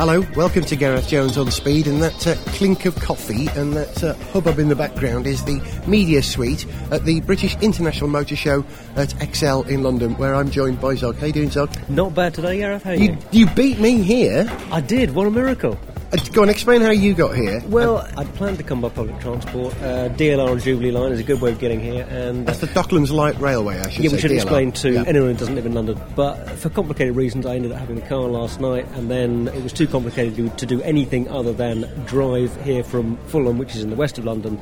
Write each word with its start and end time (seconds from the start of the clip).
Hello, 0.00 0.24
welcome 0.34 0.64
to 0.64 0.76
Gareth 0.76 1.08
Jones 1.08 1.36
on 1.36 1.50
Speed, 1.50 1.86
and 1.86 2.02
that 2.02 2.26
uh, 2.26 2.34
clink 2.52 2.86
of 2.86 2.94
coffee 2.96 3.48
and 3.48 3.74
that 3.74 4.02
uh, 4.02 4.14
hubbub 4.32 4.58
in 4.58 4.70
the 4.70 4.74
background 4.74 5.26
is 5.26 5.44
the 5.44 5.60
media 5.86 6.22
suite 6.22 6.64
at 6.90 7.04
the 7.04 7.20
British 7.20 7.54
International 7.56 8.08
Motor 8.08 8.34
Show 8.34 8.64
at 8.96 9.22
Excel 9.22 9.62
in 9.64 9.82
London, 9.82 10.14
where 10.16 10.34
I'm 10.34 10.50
joined 10.50 10.80
by 10.80 10.94
Zog. 10.94 11.16
How 11.16 11.26
you 11.26 11.34
doing, 11.34 11.50
Zog? 11.50 11.70
Not 11.90 12.14
bad 12.14 12.32
today, 12.32 12.56
Gareth. 12.56 12.82
How 12.82 12.92
are 12.92 12.94
You, 12.94 13.10
you? 13.30 13.44
you 13.44 13.46
beat 13.50 13.78
me 13.78 14.00
here. 14.00 14.50
I 14.72 14.80
did. 14.80 15.14
What 15.14 15.26
a 15.26 15.30
miracle. 15.30 15.78
Uh, 16.12 16.16
go 16.32 16.42
on, 16.42 16.48
explain 16.48 16.80
how 16.80 16.90
you 16.90 17.14
got 17.14 17.36
here. 17.36 17.62
Well, 17.68 18.08
I'd 18.16 18.26
planned 18.34 18.58
to 18.58 18.64
come 18.64 18.80
by 18.80 18.88
public 18.88 19.20
transport. 19.20 19.72
Uh, 19.76 20.08
DLR 20.08 20.50
and 20.52 20.60
Jubilee 20.60 20.90
line 20.90 21.12
is 21.12 21.20
a 21.20 21.22
good 21.22 21.40
way 21.40 21.52
of 21.52 21.60
getting 21.60 21.78
here, 21.80 22.04
and 22.10 22.42
uh, 22.48 22.52
That's 22.52 22.58
the 22.58 22.66
Docklands 22.66 23.12
Light 23.12 23.38
Railway, 23.40 23.78
I 23.78 23.88
should 23.90 24.02
yeah, 24.02 24.10
say. 24.10 24.16
we 24.16 24.20
should 24.20 24.30
DLR. 24.32 24.34
explain 24.34 24.72
to 24.72 24.90
Yeah. 24.92 25.04
anyone 25.06 25.30
who 25.30 25.36
doesn't 25.36 25.54
live 25.54 25.66
in 25.66 25.74
London. 25.74 26.00
But 26.16 26.50
for 26.58 26.68
complicated 26.68 27.14
reasons, 27.14 27.46
I 27.46 27.54
ended 27.54 27.70
up 27.70 27.78
having 27.78 27.94
the 27.94 28.02
car 28.06 28.22
last 28.22 28.60
night, 28.60 28.86
and 28.94 29.08
then 29.08 29.48
it 29.54 29.62
was 29.62 29.72
too 29.72 29.86
complicated 29.86 30.58
to 30.58 30.66
do 30.66 30.82
anything 30.82 31.28
other 31.28 31.52
than 31.52 31.82
drive 32.06 32.60
here 32.64 32.82
from 32.82 33.16
Fulham, 33.28 33.58
which 33.58 33.76
is 33.76 33.84
in 33.84 33.90
the 33.90 33.96
west 33.96 34.18
of 34.18 34.24
London, 34.24 34.60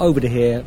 over 0.00 0.18
to 0.18 0.28
here. 0.28 0.64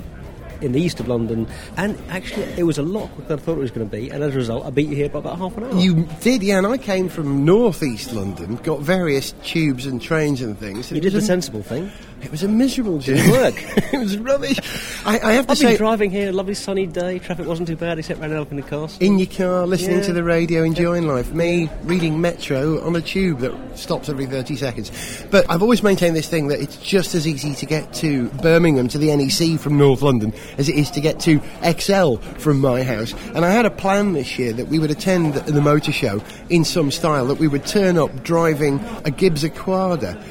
In 0.62 0.71
the 0.71 0.81
east 0.81 0.99
of 0.99 1.07
London, 1.07 1.48
and 1.77 1.98
actually, 2.09 2.43
it 2.57 2.63
was 2.63 2.77
a 2.77 2.84
lot 2.84 3.09
quicker 3.11 3.30
than 3.30 3.39
I 3.39 3.41
thought 3.41 3.57
it 3.57 3.61
was 3.61 3.71
going 3.71 3.89
to 3.89 3.95
be. 3.95 4.09
And 4.09 4.23
as 4.23 4.34
a 4.34 4.38
result, 4.38 4.66
I 4.66 4.70
beat 4.70 4.89
you 4.89 4.95
here 4.95 5.09
by 5.09 5.20
about 5.20 5.38
half 5.38 5.57
an 5.57 5.63
hour. 5.66 5.75
You 5.80 6.07
did, 6.21 6.44
yeah, 6.44 6.57
and 6.57 6.67
I 6.67 6.77
came 6.77 7.09
from 7.09 7.44
northeast 7.45 8.13
London, 8.13 8.55
got 8.58 8.80
various 8.80 9.34
tubes 9.44 9.85
and 9.85 10.02
trains 10.02 10.41
and 10.41 10.58
things. 10.58 10.91
You 10.91 11.02
did 11.02 11.13
the 11.13 11.17
a- 11.20 11.21
sensible 11.21 11.63
thing. 11.63 11.91
It 12.23 12.31
was 12.31 12.43
a 12.43 12.47
miserable 12.47 12.99
journey. 12.99 13.29
Work. 13.31 13.55
it 13.93 13.99
was 13.99 14.17
rubbish. 14.17 14.59
I, 15.05 15.19
I 15.19 15.31
have 15.33 15.45
to 15.47 15.51
I've 15.51 15.57
say, 15.57 15.67
been 15.71 15.77
driving 15.77 16.11
here, 16.11 16.31
lovely 16.31 16.53
sunny 16.53 16.87
day. 16.87 17.19
Traffic 17.19 17.45
wasn't 17.45 17.67
too 17.67 17.75
bad, 17.75 17.99
except 17.99 18.19
around 18.21 18.31
Elephant 18.33 18.61
and 18.61 18.69
Castle. 18.69 18.97
in 19.03 19.19
your 19.19 19.27
car, 19.27 19.67
listening 19.67 19.97
Yeah. 19.97 20.03
to 20.03 20.13
the 20.13 20.23
radio, 20.23 20.63
enjoying 20.63 21.05
life. 21.07 21.33
Me 21.33 21.69
reading 21.83 22.21
Metro 22.21 22.81
on 22.85 22.95
a 22.95 23.01
tube 23.01 23.39
that 23.39 23.53
stops 23.77 24.09
every 24.09 24.25
30 24.25 24.55
seconds. 24.55 24.91
But 25.30 25.45
I've 25.49 25.61
always 25.61 25.83
maintained 25.83 26.15
this 26.15 26.30
thing 26.30 26.47
that 26.47 26.59
it's 26.61 26.77
just 26.77 27.13
as 27.13 27.27
easy 27.27 27.53
to 27.55 27.65
get 27.65 27.93
to 27.95 28.30
Birmingham, 28.41 28.87
to 28.89 28.97
the 28.97 29.15
NEC 29.15 29.59
from 29.59 29.77
North 29.77 30.02
London, 30.02 30.33
as 30.58 30.69
it 30.69 30.75
is 30.75 30.89
to 30.91 31.02
get 31.02 31.19
to 31.21 31.41
Excel 31.61 32.17
from 32.37 32.59
my 32.59 32.83
house. 32.83 33.13
And 33.35 33.43
I 33.45 33.52
had 33.52 33.65
a 33.65 33.71
plan 33.71 34.13
this 34.13 34.39
year 34.39 34.53
that 34.53 34.69
we 34.69 34.80
would 34.80 34.91
attend 34.91 35.33
the 35.35 35.61
motor 35.61 35.91
show 35.91 36.21
in 36.49 36.63
some 36.63 36.89
style, 36.91 37.27
that 37.27 37.39
we 37.39 37.47
would 37.47 37.65
turn 37.65 37.97
up 37.97 38.23
driving 38.23 38.80
a 39.05 39.11
Gibbs 39.11 39.43
Aquada. 39.43 40.21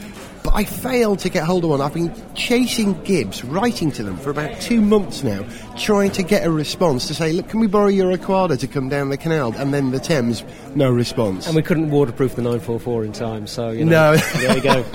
But 0.42 0.54
I 0.54 0.64
failed 0.64 1.20
to 1.20 1.28
get 1.28 1.44
hold 1.44 1.64
of 1.64 1.70
one. 1.70 1.80
I've 1.80 1.94
been 1.94 2.12
chasing 2.34 3.00
Gibbs, 3.04 3.44
writing 3.44 3.92
to 3.92 4.02
them 4.02 4.16
for 4.16 4.30
about 4.30 4.60
two 4.60 4.80
months 4.80 5.22
now, 5.22 5.46
trying 5.76 6.10
to 6.12 6.22
get 6.22 6.44
a 6.44 6.50
response 6.50 7.06
to 7.08 7.14
say, 7.14 7.32
look, 7.32 7.48
can 7.48 7.60
we 7.60 7.68
borrow 7.68 7.86
your 7.88 8.12
Aquada 8.16 8.58
to 8.58 8.66
come 8.66 8.88
down 8.88 9.10
the 9.10 9.16
canal? 9.16 9.54
And 9.56 9.72
then 9.72 9.92
the 9.92 10.00
Thames, 10.00 10.42
no 10.74 10.90
response. 10.90 11.46
And 11.46 11.54
we 11.54 11.62
couldn't 11.62 11.90
waterproof 11.90 12.34
the 12.34 12.42
944 12.42 13.04
in 13.04 13.12
time, 13.12 13.46
so, 13.46 13.70
you 13.70 13.84
know. 13.84 14.14
No. 14.14 14.16
there 14.16 14.56
you 14.56 14.62
go. 14.62 14.84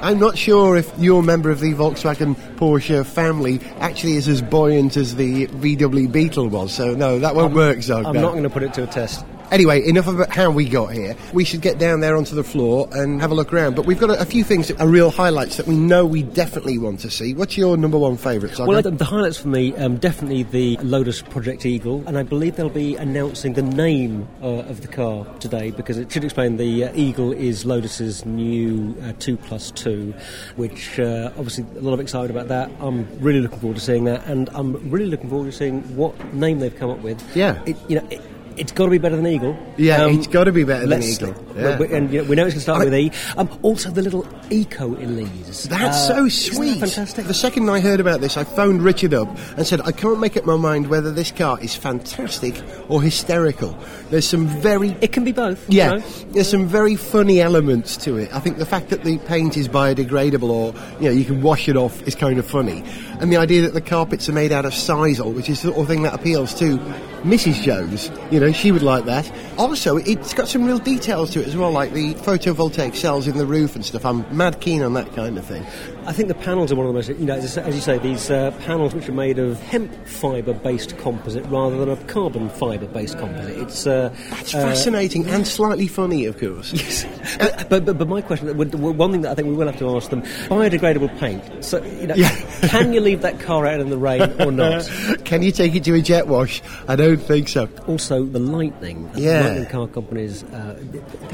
I'm 0.00 0.18
not 0.18 0.38
sure 0.38 0.76
if 0.76 0.90
your 0.98 1.22
member 1.22 1.50
of 1.50 1.60
the 1.60 1.74
Volkswagen 1.74 2.34
Porsche 2.56 3.04
family 3.04 3.60
actually 3.80 4.14
is 4.14 4.26
as 4.26 4.40
buoyant 4.40 4.96
as 4.96 5.16
the 5.16 5.48
VW 5.48 6.10
Beetle 6.10 6.48
was. 6.48 6.72
So, 6.72 6.94
no, 6.94 7.18
that 7.18 7.34
won't 7.34 7.54
work, 7.54 7.82
Zog. 7.82 8.06
I'm 8.06 8.14
no. 8.14 8.22
not 8.22 8.30
going 8.32 8.44
to 8.44 8.50
put 8.50 8.62
it 8.62 8.72
to 8.74 8.84
a 8.84 8.86
test. 8.86 9.24
Anyway, 9.50 9.86
enough 9.88 10.06
about 10.06 10.30
how 10.30 10.50
we 10.50 10.68
got 10.68 10.92
here. 10.92 11.16
We 11.32 11.44
should 11.44 11.62
get 11.62 11.78
down 11.78 12.00
there 12.00 12.16
onto 12.16 12.34
the 12.34 12.44
floor 12.44 12.88
and 12.92 13.20
have 13.20 13.30
a 13.30 13.34
look 13.34 13.52
around. 13.52 13.76
But 13.76 13.86
we've 13.86 13.98
got 13.98 14.10
a, 14.10 14.20
a 14.20 14.24
few 14.26 14.44
things 14.44 14.68
that 14.68 14.78
are 14.80 14.86
real 14.86 15.10
highlights 15.10 15.56
that 15.56 15.66
we 15.66 15.76
know 15.76 16.04
we 16.04 16.22
definitely 16.22 16.76
want 16.76 17.00
to 17.00 17.10
see. 17.10 17.32
What's 17.32 17.56
your 17.56 17.76
number 17.76 17.98
one 17.98 18.18
favourite? 18.18 18.58
Well, 18.58 18.82
the, 18.82 18.90
the 18.90 19.04
highlights 19.04 19.38
for 19.38 19.48
me, 19.48 19.74
um, 19.76 19.96
definitely 19.96 20.42
the 20.42 20.76
Lotus 20.78 21.22
Project 21.22 21.64
Eagle, 21.64 22.04
and 22.06 22.18
I 22.18 22.22
believe 22.22 22.56
they'll 22.56 22.68
be 22.68 22.96
announcing 22.96 23.54
the 23.54 23.62
name 23.62 24.28
uh, 24.42 24.68
of 24.68 24.82
the 24.82 24.88
car 24.88 25.24
today 25.40 25.70
because 25.70 25.96
it 25.96 26.12
should 26.12 26.24
explain 26.24 26.58
the 26.58 26.84
uh, 26.84 26.92
Eagle 26.94 27.32
is 27.32 27.64
Lotus's 27.64 28.26
new 28.26 28.94
uh, 29.02 29.12
2 29.18 29.36
plus 29.38 29.70
2, 29.70 30.12
which 30.56 31.00
uh, 31.00 31.32
obviously 31.38 31.64
a 31.76 31.80
lot 31.80 31.94
of 31.94 32.00
excitement 32.00 32.30
about 32.30 32.48
that. 32.48 32.70
I'm 32.80 33.08
really 33.20 33.40
looking 33.40 33.60
forward 33.60 33.76
to 33.76 33.82
seeing 33.82 34.04
that, 34.04 34.26
and 34.26 34.50
I'm 34.52 34.90
really 34.90 35.06
looking 35.06 35.30
forward 35.30 35.46
to 35.46 35.56
seeing 35.56 35.82
what 35.96 36.34
name 36.34 36.58
they've 36.58 36.76
come 36.76 36.90
up 36.90 37.00
with. 37.00 37.24
Yeah. 37.34 37.62
It, 37.64 37.76
you 37.88 37.96
know, 37.96 38.06
it, 38.10 38.20
it's 38.58 38.72
got 38.72 38.84
to 38.86 38.90
be 38.90 38.98
better 38.98 39.16
than 39.16 39.26
Eagle. 39.26 39.56
Yeah, 39.76 40.04
Um, 40.04 40.14
it's 40.18 40.26
got 40.26 40.44
to 40.44 40.52
be 40.52 40.64
better 40.64 40.86
than 40.86 41.02
Eagle. 41.02 41.34
Yeah. 41.56 41.78
we- 41.78 41.88
and 41.92 42.12
you 42.12 42.22
know, 42.22 42.28
we 42.28 42.36
know 42.36 42.44
it's 42.46 42.54
going 42.54 42.58
to 42.58 42.60
start 42.60 42.82
I- 42.82 42.84
with 42.84 42.94
E. 42.94 43.10
Um, 43.36 43.48
also, 43.62 43.90
the 43.90 44.02
little 44.02 44.26
Eco 44.50 44.94
Elise. 44.96 45.64
That's 45.64 46.08
Uh, 46.10 46.14
so 46.14 46.24
isn't 46.26 46.50
that 46.50 46.56
sweet. 46.56 46.80
fantastic. 46.80 47.26
The 47.26 47.34
second 47.34 47.68
I 47.70 47.80
heard 47.80 48.00
about 48.00 48.20
this, 48.20 48.36
I 48.36 48.44
phoned 48.44 48.82
Richard 48.82 49.14
up 49.14 49.28
and 49.56 49.66
said, 49.66 49.80
I 49.84 49.92
can't 49.92 50.20
make 50.20 50.36
up 50.36 50.44
my 50.44 50.56
mind 50.56 50.88
whether 50.88 51.10
this 51.10 51.30
car 51.32 51.58
is 51.60 51.74
fantastic 51.74 52.54
or 52.88 53.02
hysterical. 53.02 53.76
There's 54.10 54.26
some 54.26 54.46
very 54.46 54.96
It 55.00 55.12
can 55.12 55.24
be 55.24 55.32
both. 55.32 55.58
you 55.68 55.78
Yeah, 55.78 55.88
know. 55.96 56.02
there's 56.32 56.48
some 56.48 56.66
very 56.66 56.96
funny 56.96 57.40
elements 57.40 57.96
to 57.98 58.16
it. 58.16 58.30
I 58.32 58.40
think 58.40 58.58
the 58.58 58.66
fact 58.66 58.90
that 58.90 59.04
the 59.04 59.18
paint 59.18 59.56
is 59.56 59.68
biodegradable 59.68 60.48
or 60.50 60.74
you 61.00 61.08
know 61.08 61.14
you 61.14 61.24
can 61.24 61.42
wash 61.42 61.68
it 61.68 61.76
off 61.76 62.02
is 62.06 62.14
kind 62.14 62.38
of 62.38 62.46
funny, 62.46 62.82
and 63.20 63.32
the 63.32 63.36
idea 63.36 63.62
that 63.62 63.74
the 63.74 63.80
carpets 63.80 64.28
are 64.28 64.32
made 64.32 64.52
out 64.52 64.64
of 64.64 64.72
sisal, 64.72 65.32
which 65.34 65.48
is 65.48 65.62
the 65.62 65.68
sort 65.68 65.78
of 65.80 65.86
thing 65.86 66.02
that 66.02 66.14
appeals 66.14 66.54
to 66.54 66.78
Mrs. 67.22 67.62
Jones. 67.62 68.10
You 68.30 68.38
know, 68.40 68.52
she 68.52 68.70
would 68.70 68.82
like 68.82 69.04
that. 69.06 69.30
Also, 69.58 69.96
it's 69.96 70.32
got 70.34 70.48
some 70.48 70.64
real 70.64 70.78
details 70.78 71.30
to 71.32 71.40
it 71.40 71.48
as 71.48 71.56
well, 71.56 71.70
like 71.72 71.92
the 71.92 72.14
photovoltaic 72.14 72.94
cells 72.94 73.26
in 73.26 73.36
the 73.38 73.46
roof 73.46 73.74
and 73.74 73.84
stuff. 73.84 74.04
I'm 74.04 74.24
mad 74.36 74.60
keen 74.60 74.82
on 74.82 74.94
that 74.94 75.12
kind 75.14 75.36
of 75.36 75.44
thing. 75.44 75.64
I 76.06 76.12
think 76.12 76.28
the 76.28 76.34
panels 76.34 76.72
are 76.72 76.76
one 76.76 76.86
of 76.86 76.92
the 76.92 76.94
most, 76.94 77.08
you 77.08 77.26
know, 77.26 77.34
as, 77.34 77.56
you 77.56 77.80
say, 77.80 77.98
these 77.98 78.30
uh, 78.30 78.52
panels 78.64 78.94
which 78.94 79.08
are 79.08 79.12
made 79.12 79.38
of 79.38 79.60
hemp 79.60 79.92
fibre 80.06 80.54
based 80.54 80.96
composite 80.98 81.44
rather 81.46 81.76
than 81.76 81.88
a 81.90 81.96
carbon 82.04 82.48
fibre 82.48 82.86
based 82.86 83.18
composite. 83.18 83.58
It's 83.58 83.86
uh, 83.86 84.14
It's 84.32 84.54
uh, 84.54 84.60
fascinating 84.60 85.26
and 85.26 85.46
slightly 85.46 85.86
funny, 85.88 86.24
of 86.24 86.38
course. 86.38 86.72
but, 87.38 87.68
but, 87.68 87.84
but, 87.84 87.98
but 87.98 88.08
my 88.08 88.22
question, 88.22 88.56
one 88.56 89.12
thing 89.12 89.22
that 89.22 89.32
I 89.32 89.34
think 89.34 89.48
we 89.48 89.54
will 89.54 89.66
have 89.66 89.78
to 89.80 89.96
ask 89.96 90.08
them: 90.08 90.22
biodegradable 90.22 91.18
paint. 91.18 91.42
So, 91.64 91.82
you 91.84 92.06
know, 92.06 92.14
Yeah. 92.14 92.30
can 92.68 92.92
you 92.92 93.00
leave 93.08 93.22
that 93.22 93.40
car 93.40 93.66
out 93.66 93.80
in 93.80 93.88
the 93.88 93.96
rain 93.96 94.22
or 94.42 94.52
not? 94.52 94.88
Can 95.24 95.42
you 95.42 95.50
take 95.50 95.74
it 95.74 95.84
to 95.84 95.94
a 95.94 96.02
jet 96.02 96.28
wash? 96.28 96.62
I 96.86 96.94
don't 96.94 97.16
think 97.16 97.48
so. 97.48 97.68
Also, 97.86 98.24
the 98.24 98.38
Lightning, 98.38 99.10
the 99.12 99.20
Lightning 99.40 99.66
Car 99.66 99.88
Company's 99.88 100.44
uh, 100.44 100.78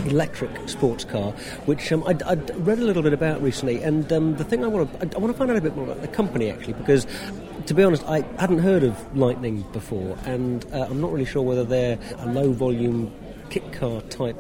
electric 0.06 0.68
sports 0.68 1.04
car, 1.04 1.32
which 1.66 1.90
um, 1.90 2.04
I'd, 2.06 2.22
I'd 2.22 2.66
read 2.66 2.78
a 2.78 2.84
little 2.84 3.02
bit 3.02 3.12
about 3.12 3.42
recently, 3.42 3.82
and 3.82 4.10
um, 4.12 4.36
the 4.36 4.44
thing 4.44 4.64
I 4.64 4.68
want 4.68 5.00
to 5.00 5.16
I 5.16 5.18
want 5.18 5.32
to 5.32 5.38
find 5.38 5.50
out 5.50 5.56
a 5.56 5.60
bit 5.60 5.74
more 5.74 5.86
about 5.86 6.00
the 6.00 6.08
company 6.08 6.50
actually, 6.50 6.74
because 6.74 7.06
to 7.66 7.74
be 7.74 7.82
honest, 7.82 8.04
I 8.04 8.20
hadn't 8.38 8.58
heard 8.58 8.84
of 8.84 9.16
Lightning 9.16 9.62
before, 9.72 10.16
and 10.26 10.64
uh, 10.72 10.86
I'm 10.88 11.00
not 11.00 11.12
really 11.12 11.24
sure 11.24 11.42
whether 11.42 11.64
they're 11.64 11.98
a 12.18 12.26
low 12.26 12.52
volume 12.52 13.12
kit 13.50 13.72
car 13.72 14.00
type. 14.02 14.36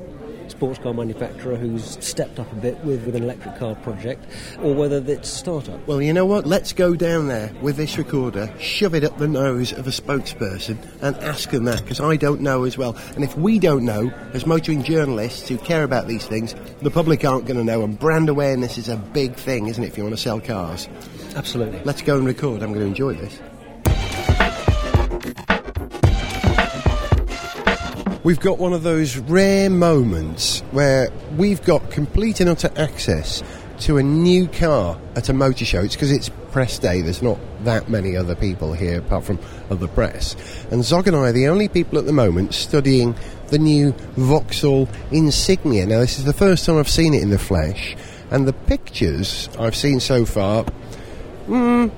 Sports 0.56 0.78
car 0.78 0.94
manufacturer 0.94 1.56
who's 1.56 1.98
stepped 2.04 2.38
up 2.38 2.50
a 2.52 2.54
bit 2.56 2.78
with, 2.84 3.04
with 3.04 3.16
an 3.16 3.24
electric 3.24 3.58
car 3.58 3.74
project, 3.76 4.24
or 4.62 4.72
whether 4.74 4.98
it's 4.98 5.28
a 5.28 5.36
startup. 5.36 5.86
Well, 5.86 6.00
you 6.00 6.12
know 6.12 6.26
what? 6.26 6.46
Let's 6.46 6.72
go 6.72 6.94
down 6.94 7.26
there 7.26 7.52
with 7.60 7.76
this 7.76 7.98
recorder, 7.98 8.52
shove 8.58 8.94
it 8.94 9.02
up 9.02 9.18
the 9.18 9.26
nose 9.26 9.72
of 9.72 9.86
a 9.86 9.90
spokesperson, 9.90 10.78
and 11.02 11.16
ask 11.16 11.50
them 11.50 11.64
that, 11.64 11.82
because 11.82 12.00
I 12.00 12.16
don't 12.16 12.40
know 12.40 12.64
as 12.64 12.78
well. 12.78 12.96
And 13.16 13.24
if 13.24 13.36
we 13.36 13.58
don't 13.58 13.84
know, 13.84 14.12
as 14.32 14.46
motoring 14.46 14.84
journalists 14.84 15.48
who 15.48 15.58
care 15.58 15.82
about 15.82 16.06
these 16.06 16.26
things, 16.26 16.54
the 16.82 16.90
public 16.90 17.24
aren't 17.24 17.46
going 17.46 17.58
to 17.58 17.64
know. 17.64 17.82
And 17.82 17.98
brand 17.98 18.28
awareness 18.28 18.78
is 18.78 18.88
a 18.88 18.96
big 18.96 19.34
thing, 19.34 19.66
isn't 19.66 19.82
it, 19.82 19.88
if 19.88 19.98
you 19.98 20.04
want 20.04 20.14
to 20.14 20.22
sell 20.22 20.40
cars? 20.40 20.88
Absolutely. 21.34 21.80
Let's 21.84 22.02
go 22.02 22.16
and 22.16 22.26
record. 22.26 22.62
I'm 22.62 22.72
going 22.72 22.80
to 22.80 22.86
enjoy 22.86 23.14
this. 23.14 23.40
We've 28.24 28.40
got 28.40 28.58
one 28.58 28.72
of 28.72 28.82
those 28.82 29.18
rare 29.18 29.68
moments 29.68 30.60
where 30.70 31.10
we've 31.36 31.62
got 31.62 31.90
complete 31.90 32.40
and 32.40 32.48
utter 32.48 32.70
access 32.74 33.42
to 33.80 33.98
a 33.98 34.02
new 34.02 34.48
car 34.48 34.98
at 35.14 35.28
a 35.28 35.34
motor 35.34 35.66
show. 35.66 35.80
It's 35.80 35.94
because 35.94 36.10
it's 36.10 36.30
press 36.50 36.78
day. 36.78 37.02
There's 37.02 37.20
not 37.20 37.38
that 37.64 37.90
many 37.90 38.16
other 38.16 38.34
people 38.34 38.72
here 38.72 39.00
apart 39.00 39.24
from 39.24 39.38
other 39.68 39.88
press. 39.88 40.36
And 40.70 40.82
Zog 40.82 41.06
and 41.06 41.14
I 41.14 41.28
are 41.28 41.32
the 41.32 41.48
only 41.48 41.68
people 41.68 41.98
at 41.98 42.06
the 42.06 42.14
moment 42.14 42.54
studying 42.54 43.14
the 43.48 43.58
new 43.58 43.92
Vauxhall 44.16 44.88
Insignia. 45.10 45.84
Now, 45.84 45.98
this 45.98 46.18
is 46.18 46.24
the 46.24 46.32
first 46.32 46.64
time 46.64 46.78
I've 46.78 46.88
seen 46.88 47.12
it 47.12 47.22
in 47.22 47.28
the 47.28 47.38
flesh, 47.38 47.94
and 48.30 48.48
the 48.48 48.54
pictures 48.54 49.50
I've 49.58 49.76
seen 49.76 50.00
so 50.00 50.24
far 50.24 50.64
I- 51.52 51.90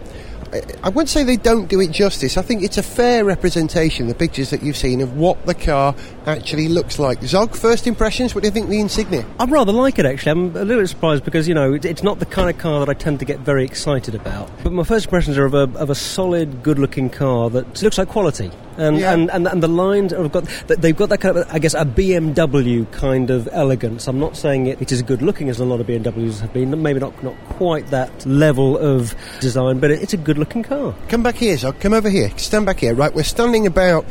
I 0.83 0.89
wouldn't 0.89 1.09
say 1.09 1.25
they 1.25 1.37
don't 1.37 1.67
do 1.67 1.81
it 1.81 1.91
justice. 1.91 2.37
I 2.37 2.43
think 2.43 2.63
it's 2.63 2.79
a 2.79 2.83
fair 2.83 3.25
representation, 3.25 4.07
the 4.09 4.15
pictures 4.15 4.51
that 4.51 4.63
you've 4.63 4.77
seen, 4.77 5.01
of 5.01 5.17
what 5.17 5.45
the 5.47 5.55
car 5.55 5.95
actually 6.27 6.69
looks 6.69 6.99
like. 6.99 7.23
Zog, 7.23 7.55
first 7.55 7.87
impressions, 7.87 8.35
what 8.35 8.43
do 8.43 8.49
you 8.49 8.53
think 8.53 8.69
the 8.69 8.81
Insignia? 8.81 9.25
I 9.39 9.45
rather 9.47 9.73
like 9.73 9.99
it 9.99 10.07
actually. 10.07 10.33
I'm 10.33 10.57
a 10.57 10.65
little 10.65 10.83
bit 10.83 10.89
surprised 10.89 11.25
because 11.25 11.49
you 11.49 11.55
know 11.55 11.75
it's 11.75 12.03
not 12.03 12.19
the 12.19 12.27
kind 12.27 12.51
of 12.51 12.59
car 12.59 12.81
that 12.81 12.89
I 12.89 12.95
tend 12.95 13.19
to 13.21 13.25
get 13.25 13.41
very 13.41 13.65
excited 13.65 14.15
about. 14.15 14.51
But 14.63 14.73
my 14.73 14.85
first 14.85 15.07
impressions 15.07 15.39
are 15.39 15.47
of 15.47 15.55
a, 15.55 15.69
of 15.79 15.91
a 15.91 15.95
solid, 15.95 16.63
good-looking 16.63 17.11
car 17.11 17.51
that 17.51 17.83
looks 17.83 17.99
like 17.99 18.09
quality, 18.09 18.51
and 18.77 18.99
Yeah. 18.99 19.13
and, 19.13 19.31
and 19.31 19.47
and 19.47 19.63
the 19.63 19.69
lines 19.69 20.13
have 20.13 20.33
got 20.33 20.45
they've 20.67 20.97
got 20.97 21.09
that 21.09 21.19
kind 21.19 21.37
of 21.39 21.47
I 21.53 21.59
guess 21.59 21.75
a 21.75 21.85
BMW 21.85 22.91
kind 22.93 23.31
of 23.31 23.49
elegance. 23.53 24.07
I'm 24.09 24.19
not 24.21 24.37
saying 24.37 24.67
it, 24.67 24.81
it 24.83 24.93
is 24.93 25.03
good-looking 25.03 25.49
as 25.49 25.59
a 25.61 25.65
lot 25.65 25.81
of 25.81 25.87
BMWs 25.87 26.41
have 26.41 26.53
been. 26.53 26.83
Maybe 26.83 27.01
not 27.01 27.23
not 27.23 27.35
quite 27.51 27.87
that 27.89 28.27
level 28.27 28.77
of 28.79 29.15
design, 29.41 29.79
but 29.79 29.91
it, 29.91 30.03
it's 30.03 30.13
a 30.15 30.19
good-looking 30.19 30.63
car. 30.63 30.95
Come 31.09 31.23
back 31.23 31.37
here, 31.37 31.57
Zog, 31.57 31.79
come 31.81 31.93
over 31.93 32.11
here. 32.11 32.31
Stand 32.39 32.67
back 32.67 32.81
here. 32.81 32.95
Right, 32.95 33.15
we're 33.15 33.23
standing 33.23 33.67
about 33.67 34.05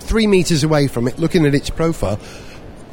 three 0.00 0.26
metres 0.26 0.64
away 0.64 0.88
from 0.88 1.06
it, 1.08 1.18
looking 1.18 1.44
at 1.46 1.54
its 1.54 1.70
profile. 1.70 2.18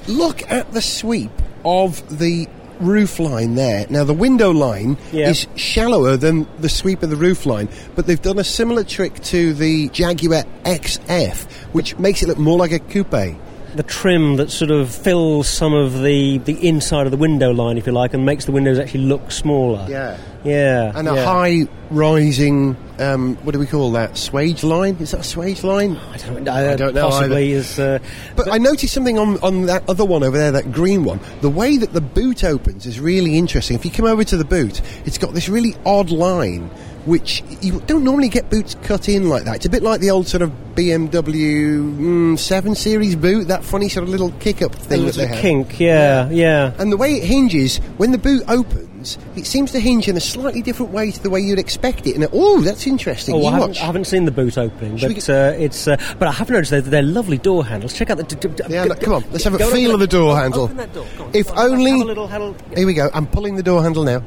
Look 0.07 0.49
at 0.51 0.71
the 0.73 0.81
sweep 0.81 1.31
of 1.63 2.19
the 2.19 2.47
roof 2.79 3.19
line 3.19 3.55
there. 3.55 3.85
Now, 3.89 4.03
the 4.03 4.13
window 4.13 4.51
line 4.51 4.97
Yeah. 5.11 5.29
is 5.29 5.47
shallower 5.55 6.17
than 6.17 6.47
the 6.59 6.69
sweep 6.69 7.03
of 7.03 7.09
the 7.09 7.15
roof 7.15 7.45
line, 7.45 7.69
but 7.95 8.07
they've 8.07 8.21
done 8.21 8.39
a 8.39 8.43
similar 8.43 8.83
trick 8.83 9.21
to 9.23 9.53
the 9.53 9.89
Jaguar 9.89 10.43
XF, 10.65 11.45
which 11.73 11.97
makes 11.97 12.21
it 12.23 12.27
look 12.27 12.37
more 12.37 12.57
like 12.57 12.71
a 12.71 12.79
coupe. 12.79 13.35
The 13.75 13.83
trim 13.83 14.37
that 14.37 14.51
sort 14.51 14.71
of 14.71 14.89
fills 14.89 15.49
some 15.49 15.73
of 15.73 16.01
the, 16.01 16.37
the 16.39 16.53
inside 16.65 17.05
of 17.07 17.11
the 17.11 17.17
window 17.17 17.51
line, 17.51 17.77
if 17.77 17.85
you 17.85 17.91
like, 17.91 18.13
and 18.13 18.25
makes 18.25 18.45
the 18.45 18.51
windows 18.53 18.79
actually 18.79 19.01
look 19.05 19.31
smaller. 19.31 19.85
Yeah. 19.89 20.17
Yeah. 20.45 20.91
And 20.95 21.07
a 21.07 21.15
yeah. 21.15 21.25
high 21.25 21.67
rising, 21.89 22.75
um, 22.99 23.35
what 23.37 23.51
do 23.51 23.59
we 23.59 23.65
call 23.65 23.91
that? 23.93 24.11
Swage 24.13 24.63
line? 24.63 24.95
Is 24.97 25.11
that 25.11 25.19
a 25.19 25.23
swage 25.23 25.63
line? 25.63 25.97
I 25.97 26.17
don't 26.17 26.43
know. 26.43 26.51
I 26.53 26.75
don't 26.75 26.93
know 26.93 27.09
Possibly 27.09 27.51
is. 27.51 27.79
Uh, 27.79 27.99
But 28.35 28.51
I 28.51 28.57
noticed 28.57 28.93
something 28.93 29.17
on, 29.17 29.37
on 29.41 29.63
that 29.63 29.87
other 29.89 30.05
one 30.05 30.23
over 30.23 30.37
there, 30.37 30.51
that 30.51 30.71
green 30.71 31.03
one. 31.03 31.19
The 31.41 31.49
way 31.49 31.77
that 31.77 31.93
the 31.93 32.01
boot 32.01 32.43
opens 32.43 32.85
is 32.85 32.99
really 32.99 33.37
interesting. 33.37 33.75
If 33.75 33.85
you 33.85 33.91
come 33.91 34.05
over 34.05 34.23
to 34.23 34.37
the 34.37 34.45
boot, 34.45 34.81
it's 35.05 35.17
got 35.17 35.33
this 35.33 35.49
really 35.49 35.75
odd 35.85 36.09
line, 36.11 36.69
which 37.05 37.43
you 37.61 37.81
don't 37.81 38.03
normally 38.03 38.29
get 38.29 38.49
boots 38.49 38.75
cut 38.83 39.09
in 39.09 39.29
like 39.29 39.43
that. 39.43 39.57
It's 39.57 39.65
a 39.65 39.69
bit 39.69 39.83
like 39.83 39.99
the 40.01 40.09
old 40.11 40.27
sort 40.27 40.41
of 40.41 40.51
BMW 40.75 41.77
mm, 41.77 42.39
7 42.39 42.75
Series 42.75 43.15
boot, 43.15 43.47
that 43.47 43.63
funny 43.63 43.89
sort 43.89 44.03
of 44.03 44.09
little 44.09 44.31
kick 44.39 44.61
up 44.61 44.73
thing 44.75 44.99
that 44.99 45.05
little 45.05 45.21
they 45.21 45.27
have. 45.27 45.39
kink. 45.39 45.79
Yeah. 45.79 46.29
Yeah. 46.29 46.73
And 46.77 46.91
the 46.91 46.97
way 46.97 47.15
it 47.15 47.23
hinges, 47.23 47.77
when 47.97 48.11
the 48.11 48.17
boot 48.17 48.43
opens, 48.47 48.89
it 49.35 49.45
seems 49.45 49.71
to 49.71 49.79
hinge 49.79 50.07
in 50.07 50.17
a 50.17 50.19
slightly 50.19 50.61
different 50.61 50.91
way 50.91 51.11
to 51.11 51.21
the 51.23 51.29
way 51.29 51.39
you'd 51.39 51.59
expect 51.59 52.05
it. 52.07 52.15
And 52.15 52.27
oh, 52.33 52.61
that's 52.61 52.85
interesting. 52.87 53.35
Oh, 53.35 53.45
I 53.45 53.51
haven't. 53.59 53.81
I 53.81 53.85
haven't 53.85 54.05
seen 54.05 54.25
the 54.25 54.31
boot 54.31 54.57
opening, 54.57 54.97
Should 54.97 55.13
but 55.15 55.29
uh, 55.29 55.53
it's. 55.57 55.87
Uh, 55.87 55.97
but 56.19 56.27
I 56.27 56.31
have 56.31 56.49
noticed 56.49 56.71
they're, 56.71 56.81
they're 56.81 57.01
lovely 57.03 57.37
door 57.37 57.65
handles. 57.65 57.93
Check 57.93 58.09
out 58.09 58.17
the. 58.17 58.23
D- 58.23 58.47
d- 58.47 58.63
Yeah, 58.69 58.83
look, 58.85 58.99
come 58.99 59.13
on, 59.13 59.23
let's 59.31 59.43
have 59.43 59.53
a 59.53 59.59
feel 59.71 59.93
of 59.93 59.99
the 59.99 60.07
door 60.07 60.35
handle. 60.37 60.63
Open 60.63 60.77
that 60.77 60.93
door. 60.93 61.05
On, 61.19 61.31
If 61.33 61.51
on, 61.51 61.71
only- 61.71 61.91
Have 61.91 62.01
a 62.01 62.05
little, 62.05 62.27
have 62.27 62.61
Here 62.75 62.85
we 62.87 62.93
go. 62.93 63.09
I'm 63.13 63.27
pulling 63.27 63.55
the 63.55 63.63
door 63.63 63.81
handle 63.83 64.03
now. 64.03 64.23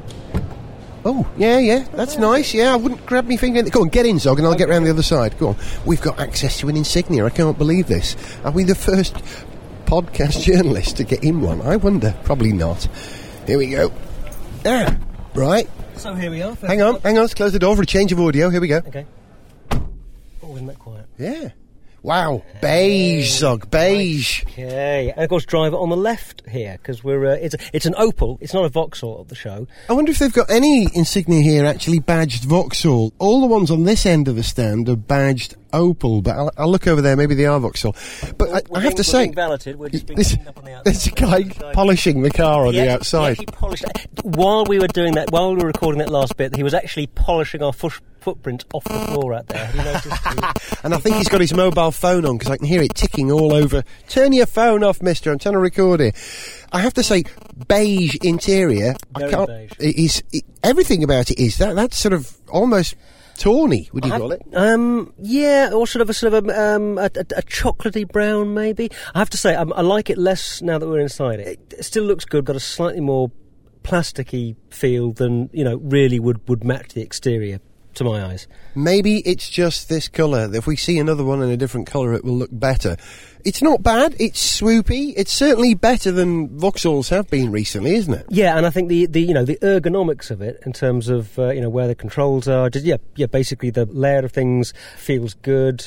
Oh, 1.05 1.25
yeah, 1.37 1.59
yeah, 1.59 1.85
that's 1.93 2.17
nice. 2.17 2.53
Yeah, 2.53 2.73
I 2.73 2.75
wouldn't 2.75 3.05
grab 3.05 3.25
my 3.27 3.37
finger. 3.37 3.63
Go 3.63 3.81
on, 3.81 3.87
get 3.87 4.05
in, 4.05 4.19
Zog, 4.19 4.37
and 4.37 4.45
I'll 4.45 4.53
get 4.55 4.67
round 4.67 4.85
the 4.85 4.89
other 4.89 5.01
side. 5.01 5.37
Go 5.39 5.49
on. 5.49 5.55
We've 5.85 6.01
got 6.01 6.19
access 6.19 6.59
to 6.59 6.67
an 6.67 6.75
insignia. 6.75 7.25
I 7.25 7.29
can't 7.29 7.57
believe 7.57 7.87
this. 7.87 8.17
Are 8.43 8.51
we 8.51 8.65
the 8.65 8.75
first 8.75 9.15
podcast 9.85 10.41
journalist 10.43 10.97
to 10.97 11.05
get 11.05 11.23
in 11.23 11.39
one? 11.39 11.61
I 11.61 11.77
wonder. 11.77 12.13
Probably 12.25 12.51
not. 12.51 12.83
Here 13.47 13.57
we 13.57 13.67
go. 13.67 13.93
Ah, 14.65 14.97
right. 15.35 15.69
So 15.95 16.13
here 16.13 16.31
we 16.31 16.41
are. 16.41 16.55
Hang 16.55 16.81
on, 16.81 16.99
hang 17.01 17.17
on. 17.17 17.23
Let's 17.23 17.33
close 17.33 17.53
the 17.53 17.59
door 17.59 17.75
for 17.75 17.81
a 17.81 17.85
change 17.85 18.11
of 18.11 18.19
audio. 18.19 18.49
Here 18.49 18.61
we 18.61 18.67
go. 18.67 18.77
Okay. 18.77 19.05
Oh, 19.71 20.55
isn't 20.55 20.67
that 20.67 20.79
quiet? 20.79 21.05
Yeah. 21.17 21.49
Wow. 22.01 22.43
Beige, 22.61 23.29
Zog. 23.29 23.69
Beige. 23.69 24.43
Okay, 24.43 25.11
and 25.11 25.21
of 25.21 25.29
course, 25.29 25.45
driver 25.45 25.75
on 25.75 25.89
the 25.89 25.97
left 25.97 26.43
here 26.47 26.77
because 26.77 27.03
we're 27.03 27.25
uh, 27.25 27.33
it's 27.33 27.55
a, 27.55 27.57
it's 27.73 27.85
an 27.85 27.93
Opel. 27.95 28.37
It's 28.39 28.53
not 28.53 28.63
a 28.63 28.69
Vauxhall 28.69 29.19
at 29.21 29.27
the 29.27 29.35
show. 29.35 29.67
I 29.89 29.93
wonder 29.93 30.11
if 30.11 30.19
they've 30.19 30.31
got 30.31 30.49
any 30.49 30.87
insignia 30.93 31.41
here 31.41 31.65
actually 31.65 31.99
badged 31.99 32.45
Vauxhall. 32.45 33.11
All 33.19 33.41
the 33.41 33.47
ones 33.47 33.69
on 33.69 33.83
this 33.83 34.05
end 34.05 34.29
of 34.29 34.37
the 34.37 34.43
stand 34.43 34.87
are 34.87 34.95
badged 34.95 35.55
Opel, 35.71 36.23
but 36.23 36.35
I'll, 36.35 36.51
I'll 36.57 36.71
look 36.71 36.87
over 36.87 37.01
there. 37.01 37.15
Maybe 37.15 37.35
they 37.35 37.45
are 37.45 37.59
Vauxhall. 37.59 37.95
But 38.37 38.49
I, 38.49 38.61
We're 38.69 38.77
I 38.79 38.81
have 38.81 38.89
being- 38.91 38.95
to 38.97 39.03
say, 39.03 39.23
being 39.25 39.35
valeted. 39.35 39.75
We're 39.77 39.89
just 39.89 40.05
being 40.05 40.17
this, 40.17 40.33
cleaned 40.35 40.47
up 40.49 40.57
on 40.57 40.63
the 40.65 40.81
there's 40.85 41.07
a 41.07 41.11
guy 41.11 41.43
polishing 41.73 42.21
the 42.21 42.31
car 42.31 42.65
on 42.67 42.73
He 42.73 42.79
the 42.79 42.91
outside. 42.91 43.37
He 43.37 43.45
polished 43.45 43.85
while 44.23 44.65
we 44.65 44.79
were 44.79 44.87
doing 44.87 45.13
that. 45.15 45.31
While 45.31 45.55
we 45.55 45.61
were 45.61 45.67
recording 45.67 45.99
that 45.99 46.09
last 46.09 46.37
bit, 46.37 46.55
he 46.55 46.63
was 46.63 46.73
actually 46.73 47.07
polishing 47.07 47.61
our 47.63 47.73
foot, 47.73 47.93
footprint 48.19 48.65
off 48.73 48.83
the 48.85 48.99
floor 49.11 49.33
out 49.33 49.47
there. 49.47 49.65
Have 49.65 49.75
you 49.75 49.83
noticed? 49.83 50.65
And 50.83 50.93
I 50.93 50.97
think 50.97 51.17
he's 51.17 51.27
got 51.27 51.41
his 51.41 51.53
mobile 51.53 51.91
phone 51.91 52.25
on 52.25 52.37
because 52.37 52.51
I 52.51 52.55
can 52.57 52.65
hear 52.65 52.81
it 52.81 52.95
ticking 52.95 53.31
all 53.31 53.53
over. 53.53 53.83
Turn 54.07 54.31
your 54.31 54.45
phone 54.45 54.81
off, 54.81 55.01
mister. 55.01 55.29
I'm 55.29 55.39
trying 55.39 55.53
to 55.53 55.59
record 55.59 55.99
it. 55.99 56.15
I 56.71 56.79
have 56.79 56.93
to 56.93 57.03
say, 57.03 57.25
beige 57.67 58.15
interior. 58.23 58.95
I 59.13 59.27
can't. 59.29 59.47
beige. 59.49 59.71
It 59.79 59.95
is 59.97 60.23
it, 60.31 60.45
everything 60.63 61.03
about 61.03 61.31
it 61.31 61.37
is 61.39 61.57
that 61.57 61.75
that's 61.75 61.97
sort 61.97 62.13
of 62.13 62.33
almost 62.49 62.95
tawny. 63.39 63.89
Would 63.93 64.05
you 64.05 64.11
call 64.11 64.31
it? 64.31 64.41
Um, 64.53 65.13
yeah, 65.17 65.71
or 65.73 65.87
sort 65.87 66.01
of 66.01 66.09
a 66.09 66.13
sort 66.13 66.33
of 66.33 66.45
a, 66.45 66.75
um, 66.75 66.97
a, 66.97 67.05
a, 67.05 67.25
a 67.37 67.43
chocolatey 67.43 68.07
brown, 68.07 68.53
maybe. 68.53 68.91
I 69.15 69.19
have 69.19 69.29
to 69.31 69.37
say, 69.37 69.55
um, 69.55 69.73
I 69.75 69.81
like 69.81 70.09
it 70.09 70.17
less 70.17 70.61
now 70.61 70.77
that 70.77 70.87
we're 70.87 70.99
inside 70.99 71.39
it. 71.39 71.73
It 71.77 71.85
still 71.85 72.03
looks 72.03 72.25
good, 72.25 72.45
got 72.45 72.55
a 72.55 72.59
slightly 72.59 73.01
more 73.01 73.31
plasticky 73.83 74.55
feel 74.69 75.13
than 75.13 75.49
you 75.53 75.63
know 75.63 75.77
really 75.77 76.19
would 76.19 76.47
would 76.47 76.63
match 76.63 76.93
the 76.93 77.01
exterior 77.01 77.59
to 77.95 78.03
my 78.03 78.23
eyes. 78.23 78.47
Maybe 78.75 79.19
it's 79.19 79.49
just 79.49 79.89
this 79.89 80.07
colour. 80.07 80.53
If 80.53 80.67
we 80.67 80.75
see 80.75 80.99
another 80.99 81.23
one 81.23 81.41
in 81.41 81.49
a 81.49 81.57
different 81.57 81.87
colour, 81.87 82.13
it 82.13 82.23
will 82.23 82.37
look 82.37 82.51
better. 82.51 82.97
It's 83.45 83.61
not 83.61 83.81
bad. 83.81 84.15
It's 84.19 84.59
swoopy. 84.59 85.13
It's 85.15 85.31
certainly 85.31 85.73
better 85.73 86.11
than 86.11 86.49
Vauxhalls 86.49 87.09
have 87.09 87.29
been 87.29 87.51
recently, 87.51 87.95
isn't 87.95 88.13
it? 88.13 88.25
Yeah, 88.29 88.57
and 88.57 88.65
I 88.65 88.69
think 88.69 88.89
the, 88.89 89.05
the 89.05 89.21
you 89.21 89.33
know 89.33 89.45
the 89.45 89.57
ergonomics 89.57 90.29
of 90.29 90.41
it 90.41 90.61
in 90.65 90.73
terms 90.73 91.09
of 91.09 91.37
uh, 91.39 91.49
you 91.49 91.61
know 91.61 91.69
where 91.69 91.87
the 91.87 91.95
controls 91.95 92.47
are, 92.47 92.69
just 92.69 92.85
yeah 92.85 92.97
yeah 93.15 93.27
basically 93.27 93.69
the 93.69 93.85
layout 93.85 94.25
of 94.25 94.31
things 94.31 94.73
feels 94.97 95.33
good. 95.35 95.85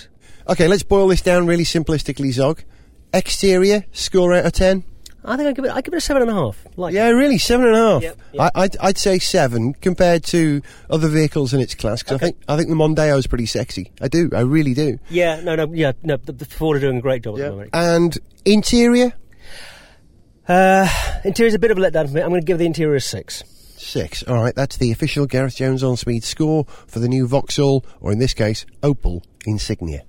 Okay, 0.49 0.67
let's 0.67 0.83
boil 0.83 1.09
this 1.09 1.23
down 1.23 1.47
really 1.47 1.65
simplistically, 1.65 2.33
Zog. 2.33 2.63
Exterior, 3.13 3.85
score 3.93 4.35
out 4.35 4.47
of 4.47 4.53
ten. 4.53 4.85
I 5.25 5.37
think 5.37 5.49
I 5.49 5.53
give 5.53 5.65
it 5.65 5.71
I 5.71 5.81
give 5.83 5.95
it 5.95 5.99
a 5.99 6.01
seven 6.01 6.23
and 6.23 6.31
a 6.31 6.35
half. 6.35 6.67
Like 6.77 6.95
Yeah, 6.95 7.09
really, 7.11 7.39
seven 7.39 7.67
and 7.67 7.77
a 7.77 7.79
half. 7.79 8.03
Yep, 8.03 8.19
yep. 8.33 8.53
I, 8.55 8.63
I'd, 8.63 8.77
I'd 8.79 8.99
say 8.99 9.19
seven 9.21 9.73
compared 9.75 10.25
to 10.25 10.63
other 10.91 11.09
vehicles 11.09 11.55
in 11.55 11.61
its 11.61 11.75
class. 11.77 12.03
Because 12.03 12.17
Okay. 12.17 12.25
I 12.27 12.29
think 12.29 12.37
I 12.49 12.57
think 12.57 12.69
the 12.71 12.75
Mondeo 12.75 13.17
is 13.19 13.27
pretty 13.27 13.47
sexy. 13.47 13.93
I 14.01 14.09
do. 14.09 14.31
I 14.35 14.41
really 14.41 14.75
do. 14.75 14.99
yeah 15.11 15.41
no 15.41 15.55
no 15.55 15.73
yeah 15.73 15.93
no 16.03 16.17
the, 16.17 16.33
the 16.33 16.45
Ford 16.45 16.77
are 16.77 16.81
doing 16.81 16.99
a 16.99 17.01
great 17.01 17.23
job 17.23 17.39
at 17.39 17.43
the 17.45 17.51
moment. 17.51 17.71
And 17.73 18.19
interior, 18.45 19.13
Uh, 20.49 20.89
interior's 21.25 21.55
a 21.55 21.59
bit 21.59 21.71
of 21.71 21.79
a 21.79 21.81
letdown 21.81 22.09
for 22.09 22.15
me. 22.15 22.21
I'm 22.21 22.31
going 22.31 22.41
to 22.41 22.45
give 22.47 22.59
the 22.59 22.67
interior 22.67 22.97
a 22.97 23.01
six. 23.01 23.45
six. 23.77 24.25
All 24.25 24.43
right, 24.43 24.55
that's 24.55 24.77
the 24.77 24.91
official 24.91 25.27
Gareth 25.27 25.55
Jones 25.57 25.85
on 25.85 25.97
speed 25.97 26.25
score 26.25 26.65
for 26.89 26.99
the 26.99 27.09
new 27.09 27.29
Vauxhall, 27.29 27.85
or 28.01 28.11
in 28.11 28.19
this 28.19 28.35
case, 28.35 28.67
Opel 28.83 29.23
Insignia. 29.47 30.03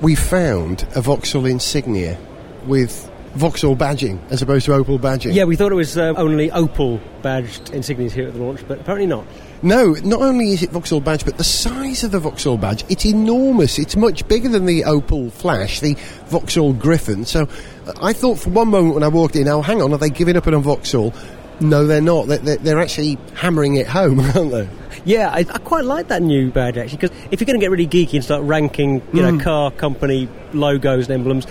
We 0.00 0.14
found 0.14 0.86
a 0.96 1.02
Vauxhall 1.02 1.44
Insignia 1.44 2.18
with 2.64 3.09
Vauxhall 3.34 3.76
badging 3.76 4.20
as 4.30 4.42
opposed 4.42 4.66
to 4.66 4.72
Opel 4.72 4.98
badging. 4.98 5.34
Yeah, 5.34 5.44
we 5.44 5.56
thought 5.56 5.72
it 5.72 5.76
was 5.76 5.96
uh, 5.96 6.14
only 6.16 6.50
Opel 6.50 7.00
badged 7.22 7.66
insignias 7.72 8.10
here 8.10 8.28
at 8.28 8.34
the 8.34 8.42
launch, 8.42 8.66
but 8.66 8.80
apparently 8.80 9.06
not. 9.06 9.24
No, 9.62 9.92
not 10.04 10.22
only 10.22 10.52
is 10.52 10.62
it 10.62 10.70
Vauxhall 10.70 11.00
badge, 11.00 11.24
but 11.24 11.36
the 11.36 11.44
size 11.44 12.02
of 12.02 12.12
the 12.12 12.18
Vauxhall 12.18 12.56
badge, 12.56 12.84
it's 12.88 13.04
enormous. 13.04 13.78
It's 13.78 13.94
much 13.94 14.26
bigger 14.26 14.48
than 14.48 14.64
the 14.64 14.82
Opel 14.82 15.30
Flash, 15.30 15.80
the 15.80 15.96
Vauxhall 16.26 16.72
Griffin. 16.72 17.24
So 17.24 17.42
uh, 17.86 17.92
I 18.00 18.12
thought 18.12 18.38
for 18.38 18.50
one 18.50 18.68
moment 18.68 18.94
when 18.94 19.04
I 19.04 19.08
walked 19.08 19.36
in, 19.36 19.46
oh, 19.48 19.60
hang 19.62 19.82
on, 19.82 19.92
are 19.92 19.98
they 19.98 20.10
giving 20.10 20.36
up 20.36 20.46
on 20.46 20.60
Vauxhall? 20.62 21.12
No, 21.60 21.86
they're 21.86 22.00
not. 22.00 22.26
They're, 22.26 22.80
actually 22.80 23.18
hammering 23.34 23.74
it 23.74 23.86
home, 23.86 24.20
aren't 24.34 24.50
they? 24.50 24.68
Yeah, 25.04 25.28
I, 25.30 25.40
I 25.40 25.58
quite 25.58 25.84
like 25.84 26.08
that 26.08 26.22
new 26.22 26.50
badge 26.50 26.76
actually 26.76 26.98
because 26.98 27.16
if 27.30 27.40
you're 27.40 27.46
going 27.46 27.60
to 27.60 27.64
get 27.64 27.70
really 27.70 27.86
geeky 27.86 28.14
and 28.14 28.24
start 28.24 28.42
ranking, 28.42 29.02
you 29.12 29.22
know, 29.22 29.38
car 29.38 29.70
company 29.70 30.28
logos 30.52 31.08
and 31.08 31.14
emblems, 31.14 31.46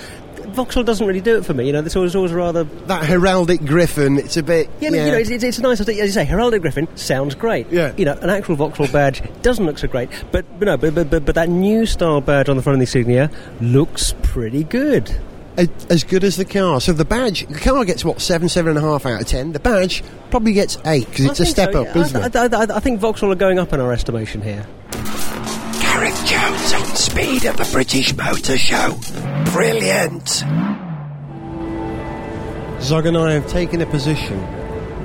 Vauxhall 0.54 0.84
doesn't 0.84 1.06
really 1.06 1.22
do 1.22 1.38
it 1.38 1.46
for 1.46 1.54
me. 1.54 1.68
You 1.68 1.74
know, 1.74 1.80
it's 1.80 1.96
always 1.96 2.16
always 2.16 2.32
rather. 2.32 2.64
That 2.64 3.04
heraldic 3.04 3.66
Griffin, 3.66 4.18
it's 4.18 4.38
a 4.38 4.44
bit. 4.44 4.70
Yeah, 4.80 4.90
but, 4.90 5.00
you 5.00 5.06
know, 5.06 5.18
it's, 5.18 5.30
it's, 5.30 5.44
it's 5.44 5.60
nice. 5.60 5.80
As 5.80 5.88
you 5.88 6.08
say, 6.10 6.26
Heraldic 6.26 6.62
Griffin 6.62 6.88
sounds 6.98 7.36
great. 7.36 7.70
Yeah. 7.72 7.94
You 7.98 8.06
know, 8.06 8.14
an 8.14 8.30
actual 8.30 8.56
Vauxhall 8.56 8.88
badge 8.88 9.22
doesn't 9.42 9.66
look 9.66 9.78
so 9.78 9.88
great, 9.88 10.10
but 10.32 10.46
but 10.60 10.66
no, 10.66 10.78
but 10.78 10.96
but, 10.96 11.10
but, 11.10 11.26
but 11.26 11.36
that 11.36 11.50
new 11.50 11.86
style 11.86 12.22
badge 12.22 12.50
on 12.50 12.58
the 12.58 12.64
front 12.64 12.76
of 12.76 12.80
the 12.80 12.84
insignia 12.84 13.32
looks 13.62 14.14
pretty 14.24 14.64
good. 14.64 15.16
as 15.90 16.04
good 16.04 16.24
as 16.24 16.38
the 16.38 16.46
car. 16.46 16.80
So 16.80 16.94
the 16.94 17.06
badge, 17.06 17.46
the 17.48 17.60
car 17.60 17.84
gets 17.86 18.06
what 18.06 18.22
seven, 18.22 18.50
seven 18.50 18.78
and 18.78 18.86
a 18.86 18.88
half 18.88 19.06
out 19.06 19.22
of 19.22 19.28
ten. 19.28 19.52
The 19.52 19.60
badge 19.60 20.04
probably 20.30 20.54
gets 20.54 20.78
eight 20.86 21.10
because 21.10 21.26
it's 21.26 21.40
a 21.40 21.46
step 21.46 21.74
so, 21.74 21.82
up, 21.82 21.96
yeah. 21.96 22.02
isn't 22.02 22.36
I, 22.36 22.46
it? 22.46 22.54
I, 22.54 22.64
I, 22.64 22.78
I 22.78 22.80
think 22.80 23.00
Vauxhall 23.00 23.32
are 23.32 23.36
going 23.36 23.60
up 23.60 23.74
in 23.74 23.80
our 23.80 23.92
estimation 23.92 24.42
here. 24.42 24.66
Gareth 26.00 26.26
Jones 26.26 26.74
on 26.74 26.96
speed 26.96 27.46
at 27.46 27.58
the 27.58 27.70
British 27.74 28.16
Motor 28.16 28.58
Show. 28.58 28.98
Brilliant. 29.52 30.30
Zog 32.82 33.06
and 33.06 33.18
I 33.18 33.34
have 33.34 33.46
taken 33.48 33.82
a 33.82 33.86
position 33.86 34.40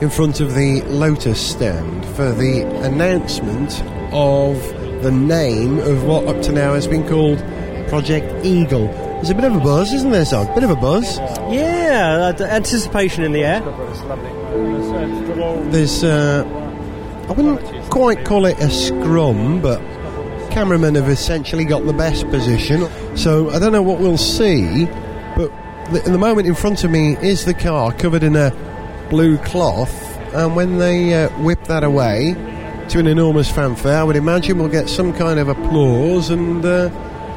in 0.00 0.08
front 0.08 0.38
of 0.38 0.54
the 0.54 0.82
Lotus 0.82 1.40
stand 1.40 2.06
for 2.14 2.30
the 2.30 2.62
announcement 2.84 3.82
of 4.12 4.62
the 5.02 5.10
name 5.10 5.80
of 5.80 6.04
what 6.04 6.28
up 6.28 6.40
to 6.42 6.52
now 6.52 6.74
has 6.74 6.86
been 6.86 7.04
called 7.08 7.40
Project 7.88 8.46
Eagle. 8.46 8.86
There's 8.86 9.30
a 9.30 9.34
bit 9.34 9.46
of 9.46 9.56
a 9.56 9.60
buzz, 9.60 9.92
isn't 9.92 10.12
there, 10.12 10.24
Zog? 10.24 10.54
Bit 10.54 10.62
of 10.62 10.70
a 10.70 10.76
buzz. 10.76 11.18
Yeah, 11.50 12.32
uh, 12.38 12.44
anticipation 12.44 13.24
in 13.24 13.32
the 13.32 13.42
air. 13.42 13.60
There's, 15.72 16.04
uh, 16.04 16.44
I 17.28 17.32
wouldn't 17.32 17.90
quite 17.90 18.24
call 18.24 18.46
it 18.46 18.56
a 18.60 18.70
scrum, 18.70 19.60
but 19.60 19.82
cameramen 20.54 20.94
have 20.94 21.08
essentially 21.08 21.64
got 21.64 21.84
the 21.84 21.92
best 21.92 22.28
position. 22.30 22.88
So 23.16 23.50
I 23.50 23.58
don't 23.58 23.72
know 23.72 23.82
what 23.82 23.98
we'll 23.98 24.16
see, 24.16 24.86
but 25.36 25.50
the, 25.92 26.02
the 26.06 26.18
moment 26.18 26.46
in 26.46 26.54
front 26.54 26.84
of 26.84 26.90
me 26.90 27.16
is 27.18 27.44
the 27.44 27.54
car 27.54 27.92
covered 27.92 28.22
in 28.22 28.36
a 28.36 28.52
blue 29.10 29.36
cloth, 29.38 29.92
and 30.32 30.54
when 30.56 30.78
they 30.78 31.12
uh, 31.24 31.28
whip 31.40 31.64
that 31.64 31.82
away 31.84 32.34
to 32.90 32.98
an 33.00 33.06
enormous 33.08 33.50
fanfare, 33.50 33.98
I 33.98 34.04
would 34.04 34.16
imagine 34.16 34.58
we'll 34.58 34.68
get 34.68 34.88
some 34.88 35.12
kind 35.12 35.38
of 35.40 35.48
applause 35.48 36.30
and. 36.30 36.64
Uh, 36.64 36.90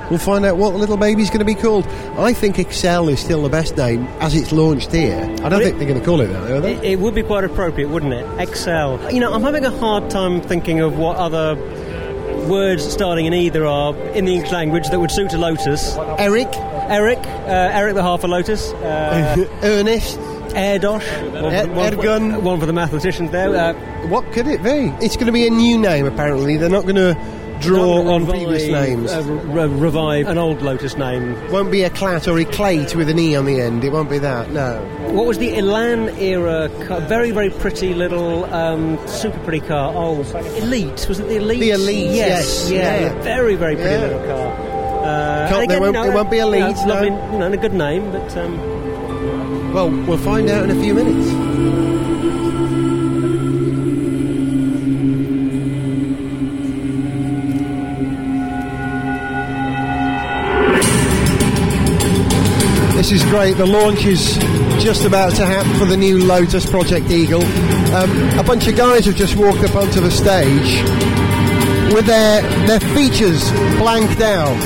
We'll 0.09 0.19
find 0.19 0.45
out 0.45 0.55
what 0.55 0.71
the 0.71 0.77
little 0.77 0.95
baby's 0.95 1.27
going 1.29 1.39
to 1.39 1.43
be 1.45 1.53
called. 1.53 1.85
I 2.17 2.31
think 2.31 2.59
Excel 2.59 3.09
is 3.09 3.19
still 3.19 3.43
the 3.43 3.49
best 3.49 3.75
name 3.75 4.07
as 4.21 4.33
it's 4.35 4.53
launched 4.53 4.93
here. 4.93 5.19
I 5.43 5.49
don't 5.49 5.61
think 5.61 5.75
it- 5.75 5.79
they're 5.79 5.87
going 5.89 5.99
to 5.99 6.05
call 6.05 6.21
it 6.21 6.27
that, 6.27 6.49
are 6.49 6.61
they? 6.61 6.75
It, 6.75 6.83
it 6.85 6.99
would 6.99 7.13
be 7.13 7.23
quite 7.23 7.43
appropriate, 7.43 7.89
wouldn't 7.89 8.13
it? 8.13 8.25
Excel. 8.39 9.01
You 9.13 9.19
know, 9.19 9.33
I'm 9.33 9.43
having 9.43 9.65
a 9.65 9.69
hard 9.69 10.09
time 10.09 10.39
thinking 10.39 10.79
of 10.79 10.97
what 10.97 11.17
other 11.17 11.57
words 12.47 12.83
starting 12.91 13.25
in 13.25 13.33
either 13.33 13.65
are 13.65 13.95
in 14.13 14.25
the 14.25 14.33
English 14.33 14.51
language 14.51 14.89
that 14.89 14.99
would 14.99 15.11
suit 15.11 15.33
a 15.33 15.37
lotus. 15.37 15.95
Eric, 16.17 16.47
Eric, 16.89 17.19
uh, 17.19 17.79
Eric 17.79 17.95
the 17.95 18.03
half 18.03 18.23
a 18.23 18.27
lotus. 18.27 18.71
Uh, 18.73 19.45
Ernest. 19.63 20.19
Erdős, 20.57 21.03
one, 21.41 21.53
Er- 21.53 21.65
for, 21.67 21.71
one, 21.73 21.93
Ergun. 21.93 22.33
for, 22.33 22.39
one 22.39 22.59
for 22.59 22.65
the 22.65 22.73
mathematicians 22.73 23.29
there. 23.31 23.53
Uh, 23.55 23.73
What 24.07 24.31
could 24.31 24.47
it 24.47 24.63
be? 24.63 24.91
It's 25.05 25.15
going 25.15 25.27
to 25.27 25.31
be 25.31 25.45
a 25.45 25.51
new 25.51 25.77
name, 25.77 26.05
apparently. 26.07 26.57
They're 26.57 26.69
not 26.69 26.83
going 26.83 26.95
to 26.95 27.15
draw 27.61 28.09
on 28.13 28.25
previous 28.25 28.67
names. 28.67 29.11
Uh, 29.11 29.21
re- 29.23 29.67
revive 29.67 30.27
an 30.27 30.37
old 30.37 30.61
lotus 30.61 30.97
name. 30.97 31.35
won't 31.51 31.71
be 31.71 31.83
a 31.83 31.89
clat 31.89 32.27
or 32.27 32.37
a 32.39 32.45
clate 32.45 32.95
with 32.95 33.09
an 33.09 33.19
E 33.19 33.35
on 33.35 33.45
the 33.45 33.59
end. 33.61 33.83
It 33.83 33.91
won't 33.91 34.09
be 34.09 34.19
that, 34.19 34.51
no. 34.51 34.79
What 35.11 35.25
was 35.25 35.37
the 35.37 35.57
Elan 35.57 36.09
era 36.19 36.69
car? 36.87 37.01
Very, 37.01 37.31
very 37.31 37.49
pretty 37.49 37.93
little, 37.93 38.45
um, 38.53 38.97
super 39.07 39.39
pretty 39.39 39.65
car. 39.65 39.93
Oh, 39.95 40.21
Elite. 40.57 41.05
Was 41.07 41.19
it 41.19 41.27
the 41.27 41.37
Elite? 41.37 41.59
The 41.59 41.71
Elite, 41.71 42.11
yes, 42.11 42.69
Yeah, 42.69 42.99
yeah. 43.01 43.21
Very, 43.21 43.55
very 43.55 43.75
pretty 43.75 43.91
Yeah. 43.91 43.99
little 44.01 44.19
car. 44.19 44.47
Uh, 45.07 45.47
Can't- 45.49 45.79
won't- 45.79 45.95
you 45.95 46.03
it 46.03 46.13
won't 46.13 46.29
be 46.29 46.37
you 46.37 46.41
know, 46.43 46.47
Elite, 46.49 46.75
no. 46.85 46.93
lovely, 46.93 47.07
you 47.09 47.39
know, 47.39 47.51
a 47.51 47.57
good 47.57 47.73
name, 47.73 48.11
but 48.11 48.35
um, 48.37 49.73
Well, 49.73 49.89
we'll 49.89 50.17
find 50.17 50.49
out 50.49 50.63
in 50.63 50.71
a 50.71 50.81
few 50.81 50.93
minutes. 50.93 51.46
This 63.07 63.23
is 63.23 63.29
great. 63.31 63.55
The 63.55 63.65
launch 63.65 64.03
is 64.03 64.35
just 64.83 65.05
about 65.05 65.33
to 65.35 65.45
happen 65.45 65.73
for 65.79 65.85
the 65.85 65.95
new 65.95 66.25
Lotus 66.25 66.69
Project 66.69 67.09
Eagle. 67.09 67.41
Um, 67.95 68.37
a 68.37 68.43
bunch 68.43 68.67
of 68.67 68.75
guys 68.75 69.05
have 69.05 69.15
just 69.15 69.37
walked 69.37 69.63
up 69.63 69.75
onto 69.75 70.01
the 70.01 70.11
stage 70.11 70.83
with 71.93 72.05
their 72.05 72.41
their 72.67 72.81
features 72.81 73.49
blanked 73.79 74.19
out, 74.19 74.59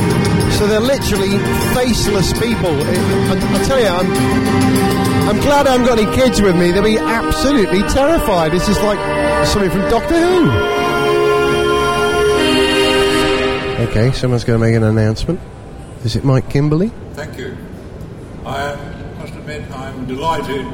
so 0.57 0.65
they're 0.65 0.79
literally 0.79 1.37
faceless 1.75 2.33
people. 2.33 2.73
I, 2.81 3.37
I 3.37 3.63
tell 3.63 3.79
you, 3.79 3.85
I'm 3.85 4.09
I'm 5.29 5.39
glad 5.41 5.67
I 5.67 5.73
haven't 5.73 5.85
got 5.85 5.99
any 5.99 6.11
kids 6.15 6.41
with 6.41 6.57
me. 6.57 6.71
They'll 6.71 6.81
be 6.81 6.97
absolutely 6.97 7.83
terrified. 7.89 8.53
This 8.53 8.67
is 8.67 8.77
like 8.81 8.97
something 9.45 9.69
from 9.69 9.81
Doctor 9.81 10.17
Who. 10.17 10.49
Okay, 13.91 14.11
someone's 14.13 14.45
going 14.45 14.59
to 14.59 14.65
make 14.65 14.75
an 14.75 14.81
announcement. 14.81 15.39
Is 16.03 16.15
it 16.15 16.23
Mike 16.23 16.49
Kimberley? 16.49 16.91
Thank 17.13 17.37
you. 17.37 17.55
I 18.45 18.75
must 19.19 19.35
admit 19.35 19.69
I'm 19.69 20.07
delighted 20.07 20.65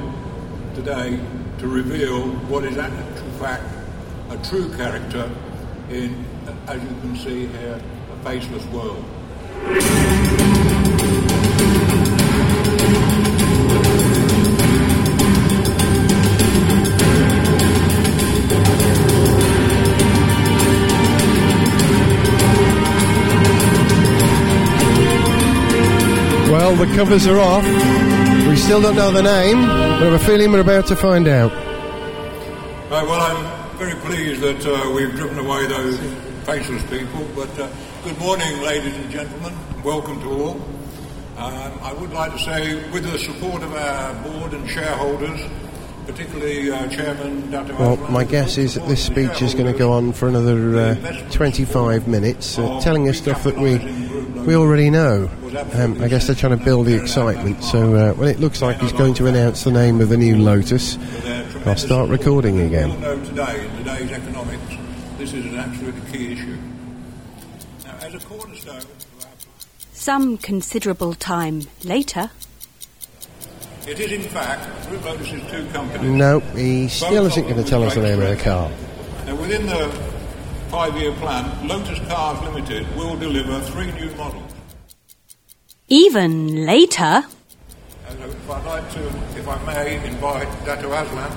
today 0.74 1.20
to 1.60 1.68
reveal 1.68 2.30
what 2.48 2.64
is 2.64 2.78
actual 2.78 3.32
fact 3.32 3.64
a 4.30 4.38
true 4.38 4.74
character 4.78 5.30
in, 5.90 6.24
as 6.68 6.82
you 6.82 6.90
can 7.02 7.18
see 7.18 7.48
here, 7.48 7.82
a 8.14 8.24
faceless 8.24 8.66
world. 8.68 9.04
The 26.78 26.86
covers 26.96 27.26
are 27.26 27.40
off. 27.40 27.64
We 28.48 28.56
still 28.56 28.80
don't 28.80 28.96
know 28.96 29.12
the 29.12 29.24
name, 29.24 29.58
but 29.66 30.04
I 30.04 30.06
have 30.06 30.14
a 30.14 30.20
feeling 30.20 30.52
we're 30.52 30.60
about 30.60 30.86
to 30.88 30.96
find 30.96 31.28
out. 31.28 31.52
Right, 32.92 33.04
well, 33.04 33.20
I'm 33.20 33.78
very 33.80 33.96
pleased 33.96 34.42
that 34.42 34.64
uh, 34.64 34.92
we've 34.92 35.10
driven 35.16 35.40
away 35.40 35.66
those 35.66 35.98
faceless 36.46 36.84
people. 36.88 37.28
But 37.36 37.50
uh, 37.58 37.68
good 38.04 38.20
morning, 38.20 38.62
ladies 38.62 38.96
and 38.96 39.10
gentlemen. 39.10 39.56
Welcome 39.84 40.22
to 40.22 40.30
all. 40.30 40.62
Um, 41.38 41.80
I 41.82 41.94
would 41.94 42.12
like 42.12 42.34
to 42.34 42.40
say, 42.40 42.76
with 42.92 43.12
the 43.12 43.18
support 43.18 43.64
of 43.64 43.74
our 43.74 44.14
board 44.24 44.54
and 44.54 44.70
shareholders, 44.70 45.42
particularly 46.06 46.70
uh, 46.70 46.88
Chairman 46.90 47.50
Dr. 47.50 47.74
Well, 47.74 47.98
my 48.12 48.24
guess 48.24 48.60
is 48.60 48.76
that 48.76 48.88
this 48.88 49.04
speech 49.04 49.42
is 49.42 49.56
going 49.56 49.72
to 49.72 49.78
go 49.78 49.94
on 49.94 50.14
for 50.14 50.28
another 50.28 50.78
uh, 50.78 51.30
25 51.32 52.08
minutes, 52.08 52.60
uh, 52.60 52.80
telling 52.82 53.10
us 53.10 53.18
stuff 53.18 53.44
that 53.46 53.58
we 53.58 54.07
we 54.48 54.56
already 54.56 54.90
know. 54.90 55.30
Um, 55.74 56.02
I 56.02 56.08
guess 56.08 56.26
they're 56.26 56.36
trying 56.36 56.58
to 56.58 56.64
build 56.64 56.86
the 56.86 56.96
excitement. 56.96 57.62
So 57.66 57.96
uh, 57.96 58.14
when 58.14 58.30
it 58.30 58.40
looks 58.40 58.62
like 58.62 58.80
he's 58.80 58.94
going 58.94 59.14
to 59.16 59.28
announce 59.28 59.66
the 59.66 59.72
name 59.72 60.00
of 60.00 60.08
the 60.08 60.16
new 60.16 60.38
Lotus, 60.38 60.98
I'll 61.66 61.76
start 61.76 62.10
recording 62.10 62.56
We 62.56 62.64
again. 62.64 62.92
all 62.92 62.98
know 62.98 63.24
today, 63.26 63.66
in 63.68 63.76
today's 63.76 64.12
economics, 64.12 64.76
this 65.18 65.34
is 65.34 65.46
an 65.48 65.58
absolutely 65.58 66.12
key 66.12 66.32
issue. 66.32 66.58
Now, 67.86 67.98
as 68.02 68.16
a 68.16 68.20
cornerstone 68.20 68.82
Some 69.92 70.38
considerable 70.38 71.14
time 71.14 71.64
later, 71.84 72.32
It 73.86 74.00
is, 74.00 74.14
in 74.14 74.22
fact, 74.22 74.88
Group 74.88 75.04
Lotus's 75.04 75.42
two 75.52 75.66
companies. 75.74 76.10
No, 76.10 76.40
he 76.40 76.88
still 76.88 77.26
isn't 77.26 77.44
going 77.44 77.62
to 77.62 77.70
tell 77.70 77.84
us 77.84 77.96
the 77.96 78.02
name 78.02 78.22
of 78.22 78.30
the 78.30 78.42
car. 78.42 78.72
Now, 79.26 79.36
within 79.36 79.66
the 79.66 80.17
five-year 80.70 81.14
plan, 81.14 81.68
Lotus 81.68 82.00
Cars 82.08 82.42
Limited 82.44 82.88
will 82.96 83.16
deliver 83.16 83.60
three 83.62 83.92
new 83.94 84.10
models. 84.16 84.44
even 85.90 86.66
later, 86.66 87.24
And 88.10 88.20
if 88.24 88.50
I'd 88.50 88.66
like 88.66 88.92
to, 88.94 89.04
if 89.38 89.48
I 89.48 89.58
may, 89.66 90.06
invite 90.06 90.48
Dato 90.66 90.90
Azlan, 90.92 91.32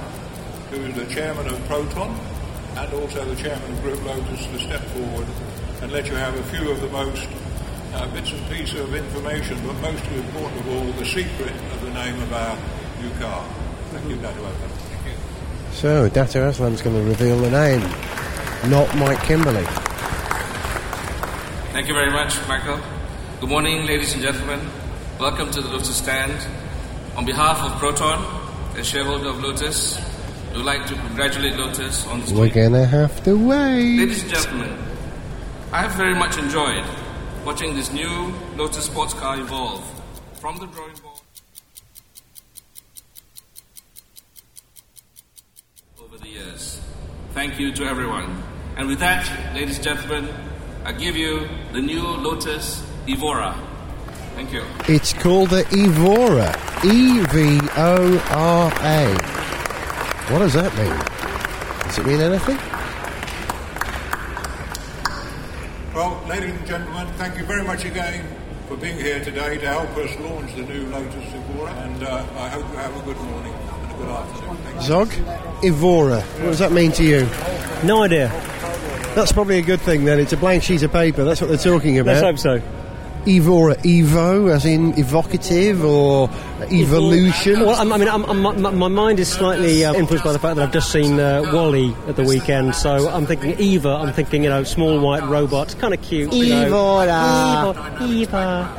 who 0.70 0.76
is 0.86 0.94
the 0.94 1.06
chairman 1.14 1.46
of 1.48 1.58
Proton 1.66 2.10
and 2.76 2.92
also 2.94 3.24
the 3.24 3.36
chairman 3.36 3.72
of 3.72 3.82
Group 3.82 4.04
Lotus, 4.04 4.46
to 4.46 4.58
step 4.58 4.80
forward 4.94 5.26
and 5.82 5.92
let 5.92 6.06
you 6.06 6.14
have 6.14 6.34
a 6.36 6.42
few 6.44 6.70
of 6.70 6.80
the 6.80 6.88
most 6.88 7.28
uh, 7.94 8.06
bits 8.12 8.30
and 8.32 8.48
pieces 8.50 8.78
of 8.80 8.94
information, 8.94 9.58
but 9.66 9.74
most 9.80 10.04
important 10.06 10.60
of 10.60 10.68
all, 10.68 10.92
the 10.92 11.06
secret 11.06 11.52
of 11.74 11.80
the 11.82 11.90
name 11.90 12.20
of 12.22 12.32
our 12.32 12.56
new 13.02 13.10
car. 13.18 13.44
Thank 13.90 14.08
you, 14.10 14.16
Dato 14.16 14.38
Azlan. 14.44 14.70
Thank 14.70 15.06
you. 15.06 15.12
So, 15.72 16.08
Dato 16.08 16.48
Azlan's 16.48 16.82
going 16.82 16.96
to 16.96 17.02
reveal 17.02 17.38
the 17.38 17.50
name, 17.50 17.80
not 18.68 18.94
Mike 18.96 19.22
Kimberley. 19.22 19.64
Thank 21.72 21.88
you 21.88 21.94
very 21.94 22.10
much, 22.10 22.36
Michael. 22.46 22.78
Good 23.40 23.48
morning, 23.48 23.86
ladies 23.86 24.12
and 24.12 24.22
gentlemen. 24.22 24.60
Welcome 25.18 25.50
to 25.52 25.62
the 25.62 25.68
Lotus 25.68 25.96
stand. 25.96 26.36
On 27.16 27.24
behalf 27.24 27.58
of 27.62 27.78
Proton, 27.78 28.22
a 28.76 28.84
shareholder 28.84 29.30
of 29.30 29.40
Lotus, 29.40 29.98
we 30.50 30.58
would 30.58 30.66
like 30.66 30.86
to 30.86 30.94
congratulate 30.94 31.56
Lotus 31.56 32.06
on 32.06 32.20
this. 32.20 32.32
We're 32.32 32.50
going 32.50 32.72
to 32.72 32.86
have 32.86 33.22
to 33.24 33.34
wait. 33.34 33.98
Ladies 33.98 34.22
and 34.22 34.32
gentlemen, 34.32 34.78
I 35.72 35.82
have 35.82 35.92
very 35.92 36.14
much 36.14 36.36
enjoyed 36.36 36.84
watching 37.44 37.74
this 37.74 37.90
new 37.92 38.34
Lotus 38.56 38.84
sports 38.84 39.14
car 39.14 39.40
evolve 39.40 39.82
from 40.34 40.58
the 40.58 40.66
drawing 40.66 40.94
board 41.02 41.09
Thank 47.40 47.58
you 47.58 47.72
to 47.72 47.84
everyone. 47.86 48.42
And 48.76 48.86
with 48.86 48.98
that, 48.98 49.24
ladies 49.54 49.76
and 49.76 49.84
gentlemen, 49.84 50.28
I 50.84 50.92
give 50.92 51.16
you 51.16 51.48
the 51.72 51.80
new 51.80 52.02
Lotus 52.02 52.86
Evora. 53.08 53.56
Thank 54.34 54.52
you. 54.52 54.62
It's 54.86 55.14
called 55.14 55.48
the 55.48 55.64
Evora. 55.72 56.54
E 56.84 57.24
V 57.32 57.58
O 57.78 58.18
R 58.28 58.70
A. 58.82 59.14
What 60.30 60.40
does 60.40 60.52
that 60.52 60.70
mean? 60.76 60.94
Does 61.84 61.96
it 61.96 62.06
mean 62.06 62.20
anything? 62.20 62.58
Well, 65.94 66.22
ladies 66.28 66.50
and 66.50 66.66
gentlemen, 66.66 67.06
thank 67.14 67.38
you 67.38 67.46
very 67.46 67.64
much 67.64 67.86
again 67.86 68.36
for 68.68 68.76
being 68.76 68.98
here 68.98 69.24
today 69.24 69.56
to 69.56 69.66
help 69.66 69.96
us 69.96 70.14
launch 70.20 70.54
the 70.56 70.64
new 70.64 70.88
Lotus 70.88 71.32
Evora, 71.32 71.72
and 71.72 72.02
uh, 72.02 72.26
I 72.36 72.50
hope 72.50 72.68
you 72.70 72.76
have 72.76 72.94
a 72.94 73.00
good 73.00 73.16
morning 73.16 73.59
and 74.00 74.10
a 74.10 74.12
good 74.12 74.16
afternoon. 74.16 74.56
Thank 74.56 74.76
you. 74.76 74.82
Zog? 74.82 75.64
Evora. 75.64 76.20
What 76.20 76.42
does 76.46 76.58
that 76.58 76.72
mean 76.72 76.92
to 76.92 77.04
you? 77.04 77.26
no 77.84 78.02
idea. 78.02 78.28
That's 79.14 79.32
probably 79.32 79.58
a 79.58 79.62
good 79.62 79.80
thing 79.80 80.04
then. 80.04 80.20
It's 80.20 80.32
a 80.32 80.36
blank 80.36 80.62
sheet 80.62 80.82
of 80.82 80.92
paper. 80.92 81.24
That's 81.24 81.40
what 81.40 81.48
they're 81.48 81.56
talking 81.58 81.98
about. 81.98 82.22
Let's 82.22 82.44
hope 82.44 82.60
so. 82.60 82.79
Evora. 83.26 83.76
Evo, 83.76 84.52
as 84.52 84.64
in 84.64 84.98
evocative 84.98 85.84
or 85.84 86.28
evolution. 86.70 87.60
Well, 87.60 87.74
I'm, 87.74 87.88
mean, 87.98 88.08
I'm, 88.08 88.24
I'm, 88.24 88.60
my, 88.60 88.70
my 88.70 88.88
mind 88.88 89.18
is 89.18 89.28
slightly 89.28 89.84
uh, 89.84 89.94
influenced 89.94 90.24
by 90.24 90.32
the 90.32 90.38
fact 90.38 90.56
that 90.56 90.62
I've 90.62 90.72
just 90.72 90.90
seen 90.90 91.18
uh, 91.18 91.42
WALL-E 91.52 91.94
at 92.08 92.16
the 92.16 92.24
weekend. 92.24 92.74
So 92.74 93.08
I'm 93.08 93.26
thinking 93.26 93.58
Eva. 93.58 93.88
I'm 93.88 94.12
thinking, 94.12 94.44
you 94.44 94.50
know, 94.50 94.64
small 94.64 95.00
white 95.00 95.24
robot, 95.24 95.74
kind 95.78 95.94
of 95.94 96.02
cute. 96.02 96.32
you 96.32 96.48
know. 96.48 96.66
Evora. 96.66 97.98
Eva. 98.02 98.76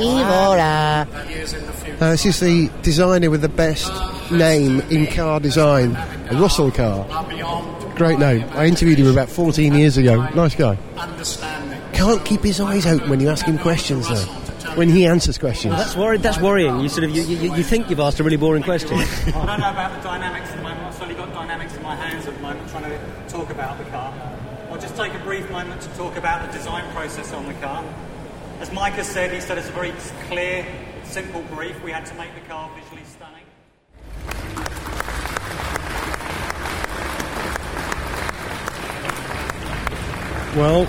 Evora. 0.00 1.06
Uh, 2.00 2.10
this 2.10 2.26
is 2.26 2.40
the 2.40 2.70
designer 2.82 3.30
with 3.30 3.40
the 3.40 3.48
best 3.48 3.92
name 4.30 4.80
in 4.90 5.06
car 5.06 5.40
design, 5.40 5.94
Russell 6.32 6.70
Carr. 6.70 7.06
Great 7.94 8.18
name. 8.18 8.44
I 8.50 8.66
interviewed 8.66 8.98
him 8.98 9.06
about 9.06 9.28
14 9.28 9.74
years 9.74 9.96
ago. 9.96 10.28
Nice 10.30 10.56
guy. 10.56 10.76
Understanding. 11.94 12.18
can't 12.18 12.26
keep 12.26 12.42
his 12.42 12.60
eyes 12.60 12.86
open 12.86 13.10
when 13.10 13.20
you 13.20 13.28
ask 13.28 13.46
him 13.46 13.58
questions, 13.58 14.08
though. 14.08 14.32
When 14.74 14.88
he 14.88 15.06
answers 15.06 15.38
questions. 15.38 15.72
Well, 15.72 15.82
that's 15.82 15.96
worried. 15.96 16.22
That's 16.22 16.40
worrying. 16.40 16.80
You 16.80 16.88
sort 16.88 17.04
of 17.04 17.10
you, 17.10 17.22
you, 17.22 17.54
you 17.54 17.62
think 17.62 17.90
you've 17.90 18.00
asked 18.00 18.18
a 18.18 18.24
really 18.24 18.36
boring 18.36 18.62
question. 18.62 18.98
I 18.98 19.30
don't 19.30 19.60
know 19.60 19.70
about 19.70 19.94
the 19.94 20.02
dynamics 20.02 20.50
at 20.50 20.56
the 20.56 20.62
moment. 20.62 20.80
I've 20.82 20.94
certainly 20.94 21.14
got 21.14 21.32
dynamics 21.32 21.76
in 21.76 21.82
my 21.82 21.94
hands 21.94 22.26
at 22.26 22.34
the 22.34 22.40
moment, 22.40 22.68
trying 22.70 22.84
to 22.84 23.28
talk 23.28 23.50
about 23.50 23.78
the 23.78 23.84
car. 23.84 24.12
I'll 24.70 24.80
just 24.80 24.96
take 24.96 25.14
a 25.14 25.18
brief 25.20 25.48
moment 25.50 25.80
to 25.82 25.88
talk 25.90 26.16
about 26.16 26.50
the 26.50 26.58
design 26.58 26.90
process 26.92 27.32
on 27.32 27.46
the 27.46 27.54
car. 27.54 27.84
As 28.60 28.72
Mike 28.72 28.94
has 28.94 29.06
said, 29.06 29.32
he 29.32 29.40
said 29.40 29.58
it's 29.58 29.68
a 29.68 29.72
very 29.72 29.92
clear, 30.26 30.66
simple 31.04 31.42
brief. 31.42 31.80
We 31.84 31.92
had 31.92 32.06
to 32.06 32.14
make 32.14 32.34
the 32.34 32.40
car 32.48 32.70
visually 32.74 33.04
stunning. 33.04 33.44
Well, 40.56 40.88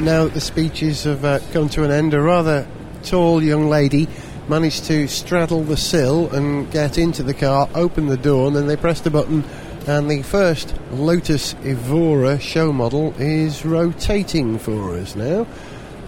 now 0.00 0.24
that 0.24 0.34
the 0.34 0.40
speeches 0.40 1.04
have 1.04 1.24
uh, 1.24 1.38
come 1.52 1.68
to 1.70 1.82
an 1.82 1.90
end, 1.90 2.12
a 2.12 2.20
rather 2.20 2.66
tall 3.02 3.42
young 3.42 3.68
lady 3.68 4.08
managed 4.48 4.84
to 4.84 5.08
straddle 5.08 5.62
the 5.62 5.76
sill 5.76 6.30
and 6.34 6.70
get 6.70 6.98
into 6.98 7.22
the 7.22 7.34
car, 7.34 7.68
open 7.74 8.06
the 8.06 8.16
door, 8.16 8.48
and 8.48 8.56
then 8.56 8.66
they 8.66 8.76
pressed 8.76 9.04
the 9.04 9.10
button, 9.10 9.42
and 9.86 10.10
the 10.10 10.22
first 10.22 10.74
Lotus 10.92 11.54
Evora 11.64 12.38
show 12.38 12.72
model 12.72 13.14
is 13.18 13.64
rotating 13.64 14.58
for 14.58 14.96
us 14.96 15.16
now. 15.16 15.46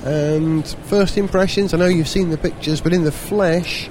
And 0.05 0.69
first 0.85 1.17
impressions, 1.17 1.73
I 1.73 1.79
know 1.79 1.87
you've 1.87 2.09
seen 2.09 2.31
the 2.31 2.39
pictures, 2.39 2.81
but 2.81 2.93
in 2.93 3.05
the 3.05 3.13
flesh, 3.13 3.89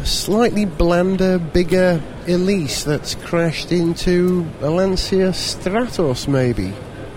a 0.00 0.06
slightly 0.06 0.64
blander, 0.64 1.38
bigger 1.38 2.00
Elise 2.28 2.84
that's 2.84 3.14
crashed 3.16 3.72
into 3.72 4.46
a 4.60 4.70
Lancia 4.70 5.30
Stratos, 5.30 6.28
maybe. 6.28 6.72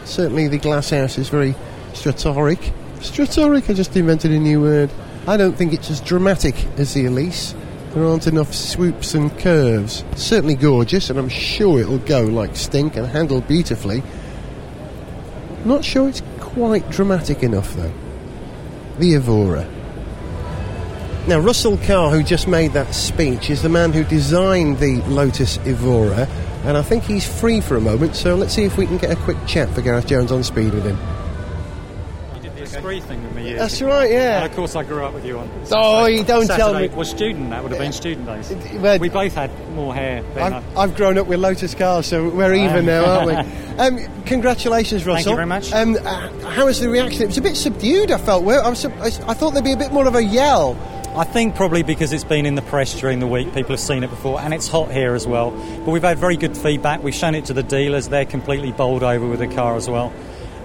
Certainly 0.06 0.50
the 0.50 0.58
glasshouse 0.58 1.18
is 1.18 1.30
very 1.30 1.56
stratoric. 1.94 2.74
Stratoric, 3.00 3.70
I 3.70 3.74
just 3.74 3.96
invented 3.96 4.32
a 4.32 4.40
new 4.40 4.62
word. 4.62 4.90
I 5.28 5.38
don't 5.38 5.56
think 5.56 5.74
it's 5.74 5.90
as 5.90 6.02
dramatic 6.02 6.66
as 6.78 6.94
the 6.94 7.06
Elise. 7.06 7.56
There 7.94 8.06
aren't 8.06 8.28
enough 8.28 8.54
swoops 8.54 9.14
and 9.14 9.38
curves. 9.40 10.04
Certainly 10.16 10.56
gorgeous, 10.56 11.10
and 11.10 11.20
I'm 11.20 11.30
sure 11.30 11.80
it'll 11.80 12.00
go 12.00 12.24
like 12.24 12.56
stink 12.56 12.96
and 12.96 13.08
handle 13.08 13.42
beautifully. 13.42 14.04
Not 15.64 15.86
sure 15.86 16.10
it's 16.10 16.22
quite 16.40 16.90
dramatic 16.90 17.44
enough, 17.44 17.74
though. 17.76 17.94
The 19.00 19.16
Evora. 19.16 19.68
Now, 21.26 21.40
Russell 21.40 21.78
Carr, 21.78 22.12
who 22.12 22.22
just 22.22 22.50
made 22.50 22.74
that 22.74 22.94
speech, 22.94 23.50
is 23.50 23.62
the 23.62 23.70
man 23.70 23.94
who 23.94 24.04
designed 24.04 24.80
the 24.80 25.02
Lotus 25.04 25.58
Evora, 25.66 26.28
and 26.66 26.76
I 26.76 26.82
think 26.82 27.06
he's 27.06 27.26
free 27.26 27.62
for 27.62 27.78
a 27.78 27.82
moment, 27.82 28.18
so 28.18 28.36
let's 28.36 28.54
see 28.54 28.64
if 28.64 28.78
we 28.78 28.86
can 28.86 28.98
get 28.98 29.10
a 29.10 29.16
quick 29.16 29.38
chat 29.48 29.70
for 29.70 29.82
Gareth 29.82 30.06
Jones 30.06 30.34
on 30.34 30.44
speed 30.44 30.74
with 30.74 30.84
him. 30.84 30.98
You 32.36 32.42
did 32.42 32.56
the 32.56 32.64
Esprit 32.64 33.00
thing 33.04 33.24
with 33.24 33.36
me 33.36 33.48
years 33.48 33.60
That's 33.60 33.80
ago. 33.80 33.90
right, 33.92 34.12
yeah. 34.12 34.44
And 34.44 34.52
of 34.52 34.56
course, 34.58 34.76
I 34.76 34.84
grew 34.84 35.06
up 35.06 35.14
with 35.14 35.26
you 35.26 35.40
on. 35.40 35.50
Oh, 35.72 36.08
you 36.08 36.26
don't 36.26 36.46
tell 36.46 36.74
me. 36.74 36.90
was 36.90 37.10
student. 37.10 37.52
That 37.52 37.64
would 37.64 37.72
have 37.72 37.80
been 37.80 37.94
student 37.94 38.26
days. 38.26 38.52
well, 38.82 39.00
we 39.00 39.08
both 39.08 39.34
had 39.34 39.50
more 39.70 39.96
hair. 39.96 40.26
I've, 40.36 40.78
I've 40.78 40.96
grown 40.98 41.18
up 41.18 41.28
with 41.28 41.40
Lotus 41.40 41.74
cars, 41.74 42.06
so 42.06 42.28
we're 42.28 42.54
even 42.54 42.86
now, 42.86 43.06
aren't 43.06 43.48
we? 43.48 43.54
Um, 43.74 43.98
congratulations, 44.26 45.04
Russell. 45.04 45.16
Thank 45.16 45.28
you 45.32 45.36
very 45.36 45.48
much. 45.48 45.74
Um, 45.74 45.96
uh, 45.96 46.52
how 46.52 46.68
was 46.68 46.80
the 46.80 46.90
reaction? 46.90 47.24
It 47.24 47.28
was 47.30 47.40
a 47.40 47.42
bit 47.42 47.56
subdued, 47.56 48.12
I 48.12 48.20
felt. 48.20 48.44
I, 48.44 48.70
was, 48.70 48.86
I 48.86 49.06
I 49.06 49.34
thought 49.34 49.54
there'd 49.54 49.66
be 49.66 49.72
a 49.72 49.78
bit 49.78 49.92
more 49.92 50.06
of 50.06 50.14
a 50.14 50.24
yell. 50.24 50.78
I 51.16 51.26
think 51.26 51.56
probably 51.56 51.84
because 51.84 52.12
it's 52.12 52.24
been 52.24 52.48
in 52.48 52.56
the 52.56 52.64
press 52.64 53.00
during 53.00 53.20
the 53.20 53.28
week, 53.28 53.54
people 53.54 53.70
have 53.70 53.80
seen 53.80 54.04
it 54.04 54.10
before, 54.10 54.42
and 54.42 54.52
it's 54.52 54.68
hot 54.68 54.92
here 54.92 55.14
as 55.14 55.28
well. 55.28 55.52
But 55.52 55.92
we've 55.92 56.02
had 56.02 56.18
very 56.18 56.38
good 56.38 56.58
feedback. 56.58 57.04
We've 57.04 57.14
shown 57.14 57.36
it 57.36 57.46
to 57.46 57.54
the 57.54 57.62
dealers; 57.62 58.10
they're 58.10 58.26
completely 58.26 58.72
bowled 58.72 59.04
over 59.04 59.28
with 59.28 59.38
the 59.38 59.48
car 59.48 59.76
as 59.76 59.88
well. 59.88 60.12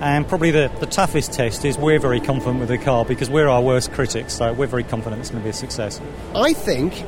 And 0.00 0.26
probably 0.26 0.50
the, 0.50 0.72
the 0.80 0.86
toughest 0.86 1.34
test 1.34 1.66
is 1.66 1.76
we're 1.76 1.98
very 1.98 2.20
confident 2.20 2.60
with 2.60 2.68
the 2.68 2.78
car 2.78 3.04
because 3.04 3.28
we're 3.28 3.48
our 3.48 3.60
worst 3.60 3.92
critics, 3.92 4.34
so 4.34 4.54
we're 4.54 4.68
very 4.68 4.84
confident 4.84 5.20
it's 5.20 5.30
going 5.30 5.42
to 5.42 5.44
be 5.44 5.50
a 5.50 5.52
success. 5.52 6.00
I 6.34 6.54
think, 6.54 7.04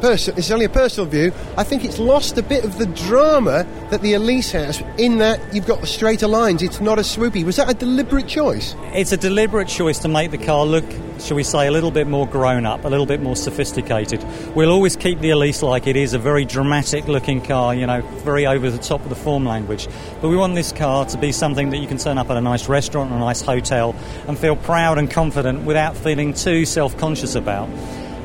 person, 0.00 0.36
it's 0.36 0.50
only 0.50 0.64
a 0.64 0.70
personal 0.70 1.08
view, 1.08 1.32
I 1.56 1.64
think 1.64 1.84
it's 1.84 1.98
lost 1.98 2.38
a 2.38 2.42
bit 2.42 2.64
of 2.64 2.78
the 2.78 2.86
drama 2.86 3.66
that 3.90 4.00
the 4.02 4.14
Elise 4.14 4.52
has 4.52 4.82
in 4.98 5.18
that 5.18 5.40
you've 5.54 5.66
got 5.66 5.80
the 5.80 5.86
straighter 5.86 6.26
lines. 6.26 6.62
It's 6.62 6.80
not 6.80 6.98
as 6.98 7.14
swoopy. 7.14 7.44
Was 7.44 7.56
that 7.56 7.70
a 7.70 7.74
deliberate 7.74 8.26
choice? 8.26 8.74
It's 8.94 9.12
a 9.12 9.16
deliberate 9.16 9.68
choice 9.68 9.98
to 10.00 10.08
make 10.08 10.30
the 10.30 10.38
car 10.38 10.64
look, 10.64 10.84
shall 11.20 11.36
we 11.36 11.42
say, 11.42 11.66
a 11.66 11.70
little 11.70 11.90
bit 11.90 12.06
more 12.06 12.26
grown 12.26 12.66
up, 12.66 12.84
a 12.84 12.88
little 12.88 13.06
bit 13.06 13.20
more 13.20 13.36
sophisticated. 13.36 14.24
We'll 14.54 14.70
always 14.70 14.96
keep 14.96 15.20
the 15.20 15.30
Elise 15.30 15.62
like 15.62 15.86
it 15.86 15.96
is, 15.96 16.14
a 16.14 16.18
very 16.18 16.44
dramatic 16.44 17.06
looking 17.06 17.42
car, 17.42 17.74
you 17.74 17.86
know, 17.86 18.00
very 18.24 18.46
over 18.46 18.70
the 18.70 18.78
top 18.78 19.02
of 19.02 19.10
the 19.10 19.16
form 19.16 19.44
language. 19.44 19.88
But 20.20 20.28
we 20.28 20.36
want 20.36 20.54
this 20.54 20.72
car 20.72 21.04
to 21.06 21.18
be 21.18 21.32
something 21.32 21.70
that 21.70 21.78
you 21.78 21.86
can 21.86 21.98
turn 21.98 22.18
up 22.18 22.30
at 22.30 22.36
a 22.36 22.40
nice 22.40 22.68
restaurant 22.68 23.10
a 23.12 23.18
nice 23.18 23.40
hotel 23.40 23.94
and 24.26 24.38
feel 24.38 24.56
proud 24.56 24.98
and 24.98 25.10
confident 25.10 25.64
without 25.64 25.96
feeling 25.96 26.32
too 26.32 26.64
self 26.64 26.96
conscious 26.96 27.34
about. 27.34 27.68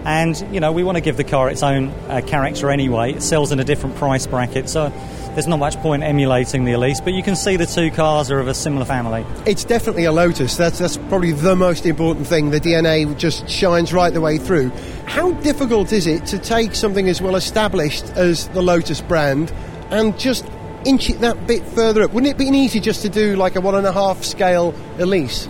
And, 0.06 0.40
you 0.54 0.60
know, 0.60 0.72
we 0.72 0.84
want 0.84 0.98
to 0.98 1.02
give 1.02 1.18
the 1.18 1.24
car 1.24 1.50
its 1.50 1.64
own 1.64 1.90
uh, 2.10 2.22
character 2.26 2.70
anyway. 2.70 3.14
It 3.14 3.24
sells 3.24 3.52
in 3.52 3.60
a 3.60 3.64
different 3.64 3.96
price 3.96 4.28
bracket, 4.28 4.70
so 4.70 4.90
there's 5.36 5.48
not 5.48 5.60
much 5.60 5.76
point 5.78 6.02
emulating 6.02 6.64
the 6.64 6.72
Elise, 6.72 7.02
but 7.02 7.14
you 7.14 7.22
can 7.22 7.36
see 7.36 7.58
the 7.58 7.66
two 7.66 7.92
cars 7.92 8.32
are 8.32 8.40
of 8.40 8.48
a 8.48 8.54
similar 8.54 8.86
family. 8.86 9.26
It's 9.46 9.66
definitely 9.66 10.06
a 10.06 10.12
Lotus. 10.12 10.56
That's 10.56 10.80
that's 10.80 10.96
probably 10.96 11.34
the 11.34 11.56
most 11.58 11.86
important 11.86 12.26
thing. 12.26 12.52
The 12.52 12.62
DNA 12.62 13.18
just 13.18 13.50
shines 13.50 13.92
right 13.92 14.14
the 14.14 14.22
way 14.22 14.38
through. 14.38 14.70
How 15.06 15.34
difficult 15.42 15.92
is 15.92 16.08
it 16.08 16.26
to 16.28 16.40
take 16.40 16.74
something 16.74 17.10
as 17.10 17.22
well 17.22 17.36
established 17.36 18.06
as 18.12 18.48
the 18.50 18.62
Lotus 18.62 19.02
brand 19.02 19.52
and 19.90 20.18
just 20.18 20.46
inch 20.86 21.10
it 21.10 21.20
that 21.20 21.48
bit 21.48 21.64
further 21.64 22.04
up? 22.04 22.14
Wouldn't 22.14 22.32
it 22.32 22.38
be 22.38 22.46
easy 22.46 22.80
just 22.80 23.02
to 23.02 23.10
do 23.10 23.36
like 23.36 23.56
a 23.56 23.62
one 23.62 23.76
and 23.76 23.86
a 23.86 23.92
half 23.92 24.24
scale 24.24 24.74
Elise? 25.00 25.50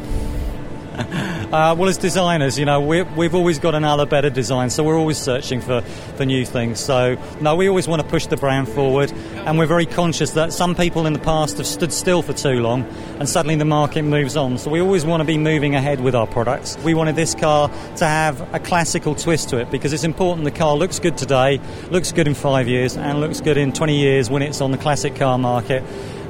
Uh, 1.46 1.74
well, 1.74 1.88
as 1.88 1.98
designers, 1.98 2.60
you 2.60 2.66
know, 2.66 2.82
we 2.82 3.04
we've 3.04 3.36
always 3.36 3.60
got 3.60 3.76
another 3.76 4.06
better 4.06 4.30
design, 4.30 4.70
so 4.70 4.84
we're 4.84 4.98
always 4.98 5.18
searching 5.18 5.62
for, 5.62 5.82
for 6.18 6.26
new 6.26 6.44
things. 6.44 6.80
So, 6.82 7.18
no, 7.40 7.56
we 7.56 7.70
always 7.70 7.88
want 7.88 8.02
to 8.02 8.08
push 8.08 8.26
the 8.26 8.36
brand 8.36 8.68
forward, 8.68 9.14
and 9.46 9.58
we're 9.58 9.68
very 9.68 9.86
conscious 9.86 10.32
that 10.32 10.52
some 10.52 10.76
people 10.76 11.06
in 11.06 11.14
the 11.14 11.20
past 11.20 11.58
have 11.58 11.68
stood 11.68 11.94
still 11.94 12.22
for 12.24 12.34
too 12.34 12.62
long, 12.62 12.84
and 13.20 13.30
suddenly 13.30 13.56
the 13.56 13.64
market 13.64 14.02
moves 14.02 14.36
on. 14.36 14.58
So, 14.58 14.70
we 14.70 14.82
always 14.82 15.06
want 15.06 15.22
to 15.22 15.26
be 15.26 15.38
moving 15.38 15.76
ahead 15.76 16.02
with 16.02 16.16
our 16.16 16.28
products. 16.28 16.78
We 16.80 16.94
wanted 16.94 17.16
this 17.16 17.36
car 17.36 17.70
to 17.98 18.06
have 18.06 18.54
a 18.54 18.60
classical 18.60 19.16
twist 19.16 19.50
to 19.50 19.58
it 19.60 19.72
because 19.72 19.94
it's 19.94 20.04
important 20.04 20.44
the 20.44 20.52
car 20.52 20.76
looks 20.76 21.00
good 21.00 21.16
today, 21.16 21.62
looks 21.90 22.12
good 22.12 22.28
in 22.28 22.34
five 22.34 22.68
years, 22.68 22.98
and 22.98 23.22
looks 23.22 23.40
good 23.40 23.56
in 23.56 23.72
20 23.72 23.98
years 23.98 24.30
when 24.30 24.42
it's 24.42 24.60
on 24.60 24.72
the 24.72 24.78
classic 24.78 25.16
car 25.16 25.38
market 25.38 25.84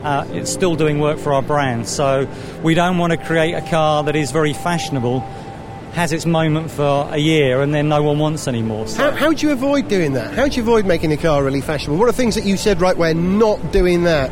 uh, 0.06 0.28
it's 0.30 0.52
still 0.52 0.76
doing 0.76 1.00
work 1.00 1.18
for 1.18 1.34
our 1.34 1.42
brand. 1.42 1.88
So 1.88 2.28
we 2.64 2.76
don't 2.76 2.98
want 3.00 3.12
to 3.12 3.18
create 3.18 3.54
a 3.54 3.62
car 3.62 4.04
that 4.04 4.16
is 4.16 4.32
very 4.32 4.54
fashionable, 4.54 5.22
has 5.94 6.12
its 6.12 6.26
moment 6.26 6.70
for 6.70 7.08
a 7.12 7.18
year, 7.18 7.62
and 7.62 7.74
then 7.74 7.90
no 7.90 8.04
one 8.04 8.20
wants 8.20 8.48
anymore. 8.48 8.88
So 8.88 9.10
How, 9.10 9.12
how 9.12 9.34
do 9.34 9.48
you 9.48 9.52
avoid 9.52 9.88
doing 9.88 10.14
that? 10.14 10.34
How 10.34 10.48
do 10.48 10.56
you 10.56 10.62
avoid 10.62 10.86
making 10.86 11.12
a 11.12 11.18
car 11.18 11.44
really 11.44 11.62
fashionable? 11.62 11.98
What 11.98 12.08
are 12.08 12.14
things 12.14 12.36
that 12.36 12.46
you 12.46 12.56
said, 12.56 12.82
right, 12.82 12.96
we're 12.96 13.14
not 13.14 13.72
doing 13.72 14.04
that? 14.04 14.32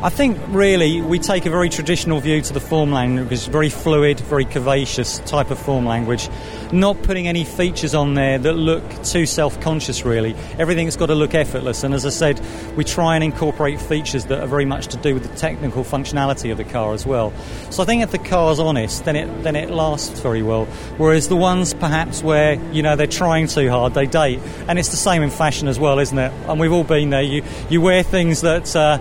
I 0.00 0.10
think 0.10 0.38
really 0.50 1.00
we 1.00 1.18
take 1.18 1.44
a 1.44 1.50
very 1.50 1.68
traditional 1.68 2.20
view 2.20 2.40
to 2.40 2.52
the 2.52 2.60
form 2.60 2.92
language, 2.92 3.48
very 3.48 3.68
fluid, 3.68 4.20
very 4.20 4.44
curvaceous 4.44 5.24
type 5.26 5.50
of 5.50 5.58
form 5.58 5.86
language, 5.86 6.28
not 6.70 7.02
putting 7.02 7.26
any 7.26 7.42
features 7.42 7.96
on 7.96 8.14
there 8.14 8.38
that 8.38 8.52
look 8.52 8.84
too 9.02 9.26
self-conscious 9.26 10.04
really. 10.04 10.36
Everything's 10.56 10.96
got 10.96 11.06
to 11.06 11.16
look 11.16 11.34
effortless 11.34 11.82
and 11.82 11.94
as 11.94 12.06
I 12.06 12.10
said, 12.10 12.40
we 12.76 12.84
try 12.84 13.16
and 13.16 13.24
incorporate 13.24 13.80
features 13.80 14.26
that 14.26 14.38
are 14.40 14.46
very 14.46 14.64
much 14.64 14.86
to 14.88 14.98
do 14.98 15.14
with 15.14 15.28
the 15.28 15.36
technical 15.36 15.82
functionality 15.82 16.52
of 16.52 16.58
the 16.58 16.64
car 16.64 16.94
as 16.94 17.04
well. 17.04 17.32
So 17.70 17.82
I 17.82 17.86
think 17.86 18.04
if 18.04 18.12
the 18.12 18.18
car's 18.18 18.60
honest, 18.60 19.04
then 19.04 19.16
it 19.16 19.42
then 19.42 19.56
it 19.56 19.68
lasts 19.68 20.20
very 20.20 20.44
well. 20.44 20.66
Whereas 20.98 21.26
the 21.26 21.34
ones 21.34 21.74
perhaps 21.74 22.22
where, 22.22 22.54
you 22.72 22.84
know, 22.84 22.94
they're 22.94 23.08
trying 23.08 23.48
too 23.48 23.68
hard, 23.68 23.94
they 23.94 24.06
date. 24.06 24.38
And 24.68 24.78
it's 24.78 24.90
the 24.90 24.96
same 24.96 25.24
in 25.24 25.30
fashion 25.30 25.66
as 25.66 25.80
well, 25.80 25.98
isn't 25.98 26.18
it? 26.18 26.32
And 26.46 26.60
we've 26.60 26.72
all 26.72 26.84
been 26.84 27.10
there. 27.10 27.22
You 27.22 27.42
you 27.68 27.80
wear 27.80 28.04
things 28.04 28.42
that 28.42 28.76
uh, 28.76 28.98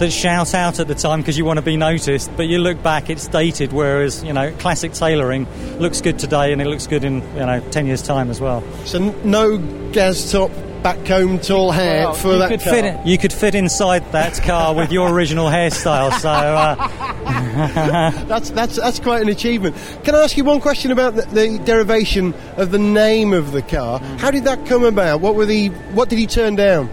that 0.00 0.10
shout 0.10 0.52
out 0.54 0.80
at 0.80 0.88
the 0.88 0.94
time 0.94 1.20
because 1.20 1.38
you 1.38 1.44
want 1.44 1.58
to 1.58 1.62
be 1.62 1.76
noticed, 1.76 2.30
but 2.36 2.46
you 2.48 2.58
look 2.58 2.82
back, 2.82 3.08
it's 3.08 3.28
dated. 3.28 3.72
Whereas 3.72 4.22
you 4.24 4.32
know, 4.32 4.50
classic 4.58 4.92
tailoring 4.92 5.46
looks 5.78 6.00
good 6.00 6.18
today, 6.18 6.52
and 6.52 6.60
it 6.60 6.66
looks 6.66 6.86
good 6.86 7.04
in 7.04 7.22
you 7.34 7.46
know 7.46 7.60
ten 7.70 7.86
years' 7.86 8.02
time 8.02 8.28
as 8.30 8.40
well. 8.40 8.62
So 8.84 8.98
no 9.24 9.58
gas 9.92 10.30
top, 10.32 10.50
back 10.82 11.04
comb, 11.06 11.38
tall 11.38 11.70
hair 11.70 12.04
Well, 12.06 12.14
for 12.14 12.32
you 12.32 12.38
that 12.38 12.48
could 12.50 12.60
car. 12.60 12.72
fit 12.74 12.84
it- 12.84 13.06
you 13.06 13.16
could 13.18 13.32
fit 13.32 13.54
inside 13.54 14.10
that 14.12 14.34
car 14.42 14.74
with 14.74 14.90
your 14.92 15.10
original 15.10 15.46
hairstyle. 15.48 16.12
So 16.20 16.28
uh, 16.30 16.88
That's, 18.26 18.50
that's, 18.50 18.76
that's 18.76 18.98
quite 19.00 19.22
an 19.22 19.28
achievement. 19.28 19.76
Can 20.04 20.14
I 20.14 20.22
ask 20.22 20.36
you 20.36 20.44
one 20.44 20.60
question 20.60 20.90
about 20.90 21.14
the, 21.16 21.22
the 21.22 21.58
derivation 21.64 22.34
of 22.56 22.70
the 22.70 22.78
name 22.78 23.32
of 23.32 23.52
the 23.52 23.62
car? 23.62 24.00
Mm. 24.00 24.18
How 24.20 24.30
did 24.30 24.44
that 24.44 24.66
come 24.66 24.84
about? 24.84 25.20
What 25.20 25.34
were 25.34 25.46
the 25.46 25.68
what 25.94 26.08
did 26.08 26.18
he 26.18 26.26
turn 26.26 26.56
down? 26.56 26.88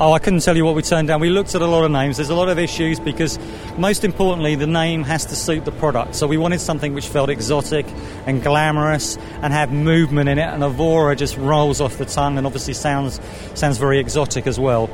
Oh, 0.00 0.12
I 0.12 0.20
couldn't 0.20 0.44
tell 0.44 0.56
you 0.56 0.64
what 0.64 0.76
we 0.76 0.82
turned 0.82 1.08
down. 1.08 1.20
We 1.20 1.28
looked 1.28 1.56
at 1.56 1.60
a 1.60 1.66
lot 1.66 1.84
of 1.84 1.90
names. 1.90 2.18
There's 2.18 2.30
a 2.30 2.34
lot 2.36 2.48
of 2.48 2.56
issues 2.56 3.00
because, 3.00 3.36
most 3.76 4.04
importantly, 4.04 4.54
the 4.54 4.68
name 4.68 5.02
has 5.02 5.26
to 5.26 5.34
suit 5.34 5.64
the 5.64 5.72
product. 5.72 6.14
So 6.14 6.28
we 6.28 6.36
wanted 6.36 6.60
something 6.60 6.94
which 6.94 7.08
felt 7.08 7.30
exotic 7.30 7.84
and 8.24 8.40
glamorous 8.40 9.16
and 9.42 9.52
had 9.52 9.72
movement 9.72 10.28
in 10.28 10.38
it. 10.38 10.44
And 10.44 10.62
Evora 10.62 11.16
just 11.16 11.36
rolls 11.36 11.80
off 11.80 11.98
the 11.98 12.04
tongue 12.04 12.38
and 12.38 12.46
obviously 12.46 12.74
sounds 12.74 13.20
sounds 13.54 13.78
very 13.78 13.98
exotic 13.98 14.46
as 14.46 14.56
well. 14.56 14.88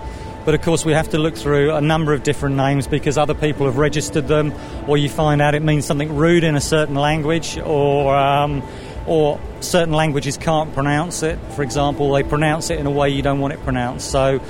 But 0.47 0.55
of 0.55 0.63
course, 0.63 0.87
we 0.87 0.95
have 0.95 1.11
to 1.11 1.19
look 1.19 1.37
through 1.37 1.75
a 1.75 1.83
number 1.83 2.15
of 2.15 2.23
different 2.23 2.57
names 2.57 2.87
because 2.87 3.19
other 3.19 3.35
people 3.35 3.67
have 3.67 3.77
registered 3.77 4.27
them, 4.27 4.55
or 4.89 4.97
you 4.97 5.11
find 5.11 5.43
out 5.43 5.55
it 5.55 5.63
means 5.63 5.85
something 5.85 6.17
rude 6.17 6.45
in 6.45 6.57
a 6.57 6.63
certain 6.63 6.95
language, 6.95 7.59
or 7.59 8.17
um, 8.17 8.63
or 9.07 9.39
certain 9.61 9.93
languages 9.93 10.39
can't 10.39 10.73
pronounce 10.73 11.23
it. 11.23 11.39
For 11.57 11.63
example, 11.63 12.11
they 12.15 12.23
pronounce 12.23 12.71
it 12.71 12.79
in 12.79 12.87
a 12.87 12.91
way 12.91 13.11
you 13.11 13.21
don't 13.21 13.41
want 13.41 13.53
it 13.53 13.63
pronounced. 13.65 14.11
So 14.11 14.41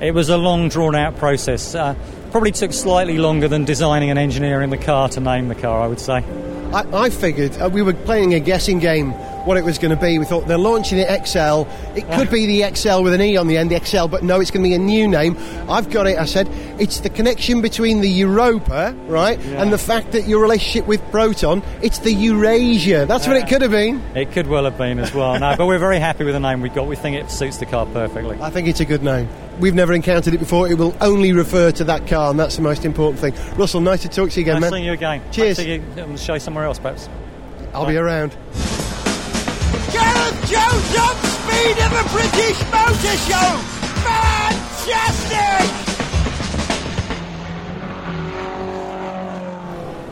it 0.00 0.12
was 0.12 0.28
a 0.28 0.36
long, 0.36 0.68
drawn 0.68 0.94
out 0.94 1.16
process. 1.16 1.74
Uh, 1.74 1.94
probably 2.30 2.52
took 2.52 2.72
slightly 2.72 3.18
longer 3.18 3.48
than 3.48 3.64
designing 3.64 4.10
and 4.10 4.18
engineering 4.18 4.70
the 4.70 4.78
car 4.78 5.08
to 5.10 5.20
name 5.20 5.48
the 5.48 5.54
car, 5.54 5.80
I 5.80 5.86
would 5.86 6.00
say. 6.00 6.24
I, 6.72 7.04
I 7.04 7.10
figured 7.10 7.56
uh, 7.58 7.68
we 7.68 7.82
were 7.82 7.94
playing 7.94 8.34
a 8.34 8.40
guessing 8.40 8.78
game 8.78 9.14
what 9.46 9.56
it 9.56 9.64
was 9.64 9.78
going 9.78 9.96
to 9.96 10.00
be. 10.00 10.18
We 10.18 10.24
thought 10.24 10.46
they're 10.46 10.58
launching 10.58 10.98
it 10.98 11.08
Excel. 11.08 11.66
It 11.94 12.04
could 12.12 12.30
be 12.30 12.46
the 12.46 12.74
XL 12.74 13.02
with 13.02 13.14
an 13.14 13.22
E 13.22 13.36
on 13.36 13.46
the 13.46 13.56
end, 13.56 13.70
the 13.70 13.78
XL, 13.82 14.06
but 14.08 14.22
no, 14.22 14.40
it's 14.40 14.50
going 14.50 14.62
to 14.62 14.68
be 14.68 14.74
a 14.74 14.78
new 14.78 15.06
name. 15.08 15.36
I've 15.68 15.88
got 15.90 16.06
it. 16.06 16.18
I 16.18 16.24
said 16.24 16.48
it's 16.80 17.00
the 17.00 17.08
connection 17.10 17.60
between 17.62 18.00
the 18.00 18.10
Europa, 18.10 18.94
right, 19.06 19.38
Yeah. 19.40 19.62
and 19.62 19.72
the 19.72 19.78
fact 19.78 20.12
that 20.12 20.26
your 20.26 20.42
relationship 20.42 20.86
with 20.86 21.00
Proton. 21.10 21.62
It's 21.82 22.00
the 22.00 22.12
Eurasia. 22.12 23.06
That's 23.06 23.26
what 23.26 23.36
it 23.36 23.48
could 23.48 23.62
have 23.62 23.70
been. 23.70 24.02
It 24.14 24.32
could 24.32 24.46
well 24.48 24.64
have 24.64 24.76
been 24.76 24.98
as 24.98 25.14
well. 25.14 25.38
No, 25.38 25.54
but 25.56 25.66
we're 25.66 25.78
very 25.78 25.98
happy 26.00 26.24
with 26.24 26.34
the 26.34 26.40
name 26.40 26.60
we 26.60 26.68
got. 26.68 26.86
We 26.86 26.96
think 26.96 27.16
it 27.16 27.30
suits 27.30 27.58
the 27.58 27.66
car 27.66 27.86
perfectly. 27.86 28.38
I 28.40 28.50
think 28.50 28.66
it's 28.68 28.80
a 28.80 28.84
good 28.84 29.02
name. 29.02 29.28
We've 29.60 29.74
never 29.74 29.92
encountered 29.94 30.34
it 30.34 30.38
before. 30.38 30.68
It 30.68 30.76
will 30.76 30.94
only 31.00 31.32
refer 31.32 31.70
to 31.72 31.84
that 31.84 32.06
car, 32.06 32.30
and 32.30 32.38
that's 32.38 32.56
the 32.56 32.62
most 32.62 32.84
important 32.84 33.20
thing. 33.20 33.34
Russell, 33.56 33.80
nice 33.80 34.02
to 34.02 34.08
talk 34.08 34.30
to 34.30 34.40
you 34.40 34.44
again, 34.44 34.54
nice 34.56 34.62
man. 34.62 34.72
seeing 34.72 34.84
you 34.84 34.92
again. 34.92 35.22
Cheers. 35.30 35.58
I'll 35.58 35.64
see 35.64 35.72
you 35.74 36.02
on 36.02 36.12
the 36.12 36.18
show 36.18 36.36
somewhere 36.38 36.64
else, 36.64 36.78
perhaps. 36.78 37.08
I'll 37.72 37.86
be 37.86 37.96
around. 37.96 38.34
Gareth 39.96 40.40
Jones 40.50 40.92
on 41.06 41.16
speed 41.24 41.76
of 41.80 41.90
British 42.12 42.60
motor 42.70 43.16
show! 43.28 43.50
Fantastic! 44.04 45.56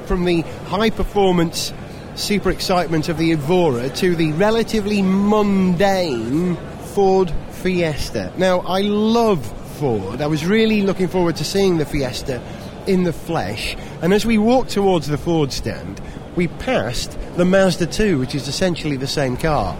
from 0.06 0.24
the 0.26 0.42
high 0.66 0.90
performance 0.90 1.72
super 2.14 2.50
excitement 2.50 3.08
of 3.08 3.18
the 3.18 3.32
Evora 3.32 3.88
to 3.90 4.14
the 4.14 4.32
relatively 4.32 5.02
mundane 5.02 6.56
Ford 6.94 7.32
Fiesta. 7.50 8.32
Now, 8.36 8.60
I 8.60 8.82
love 8.82 9.44
Ford. 9.78 10.20
I 10.20 10.26
was 10.26 10.46
really 10.46 10.82
looking 10.82 11.08
forward 11.08 11.36
to 11.36 11.44
seeing 11.44 11.78
the 11.78 11.86
Fiesta 11.86 12.40
in 12.86 13.02
the 13.04 13.12
flesh. 13.12 13.76
And 14.02 14.12
as 14.12 14.24
we 14.24 14.38
walked 14.38 14.70
towards 14.70 15.08
the 15.08 15.18
Ford 15.18 15.52
stand, 15.52 16.00
we 16.36 16.48
passed 16.48 17.18
the 17.36 17.44
Mazda 17.44 17.86
2, 17.86 18.18
which 18.18 18.34
is 18.34 18.48
essentially 18.48 18.96
the 18.96 19.06
same 19.06 19.36
car. 19.36 19.76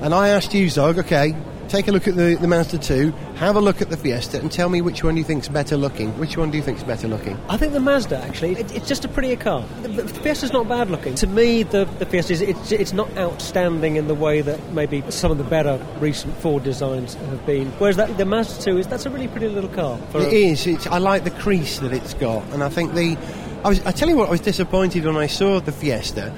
And 0.00 0.12
I 0.14 0.28
asked 0.28 0.52
you, 0.52 0.68
Zog, 0.68 0.98
okay, 0.98 1.34
take 1.68 1.88
a 1.88 1.92
look 1.92 2.06
at 2.06 2.14
the, 2.14 2.34
the 2.38 2.46
Mazda 2.46 2.78
2, 2.78 3.10
have 3.36 3.56
a 3.56 3.60
look 3.60 3.80
at 3.80 3.88
the 3.88 3.96
Fiesta, 3.96 4.38
and 4.38 4.52
tell 4.52 4.68
me 4.68 4.82
which 4.82 5.02
one 5.02 5.16
you 5.16 5.24
think's 5.24 5.48
better 5.48 5.76
looking. 5.78 6.10
Which 6.18 6.36
one 6.36 6.50
do 6.50 6.58
you 6.58 6.62
think's 6.62 6.82
better 6.82 7.08
looking? 7.08 7.38
I 7.48 7.56
think 7.56 7.72
the 7.72 7.80
Mazda 7.80 8.18
actually, 8.18 8.52
it, 8.52 8.74
it's 8.76 8.86
just 8.86 9.04
a 9.04 9.08
prettier 9.08 9.36
car. 9.36 9.64
The, 9.82 9.88
the 9.88 10.08
Fiesta's 10.20 10.52
not 10.52 10.68
bad 10.68 10.90
looking. 10.90 11.14
To 11.16 11.26
me, 11.26 11.62
the, 11.62 11.86
the 11.98 12.04
Fiesta 12.06 12.34
is 12.34 12.42
it's, 12.42 12.70
it's 12.70 12.92
not 12.92 13.10
outstanding 13.16 13.96
in 13.96 14.06
the 14.08 14.14
way 14.14 14.42
that 14.42 14.72
maybe 14.72 15.02
some 15.10 15.30
of 15.32 15.38
the 15.38 15.44
better 15.44 15.80
recent 16.00 16.36
Ford 16.38 16.64
designs 16.64 17.14
have 17.14 17.46
been. 17.46 17.68
Whereas 17.78 17.96
that 17.96 18.14
the 18.18 18.26
Mazda 18.26 18.62
2 18.62 18.78
is 18.78 18.86
that's 18.88 19.06
a 19.06 19.10
really 19.10 19.28
pretty 19.28 19.48
little 19.48 19.70
car. 19.70 19.96
For 20.12 20.18
It 20.20 20.32
a- 20.32 20.36
is. 20.36 20.66
It's, 20.66 20.86
I 20.86 20.98
like 20.98 21.24
the 21.24 21.30
crease 21.30 21.78
that 21.78 21.92
it's 21.94 22.12
got, 22.14 22.44
and 22.52 22.62
I 22.62 22.68
think 22.68 22.92
the. 22.92 23.16
I 23.64 23.68
was. 23.68 23.80
I 23.86 23.92
tell 23.92 24.10
you 24.10 24.16
what, 24.16 24.28
I 24.28 24.32
was 24.32 24.40
disappointed 24.42 25.06
when 25.06 25.16
I 25.16 25.26
saw 25.28 25.58
the 25.60 25.72
Fiesta. 25.72 26.30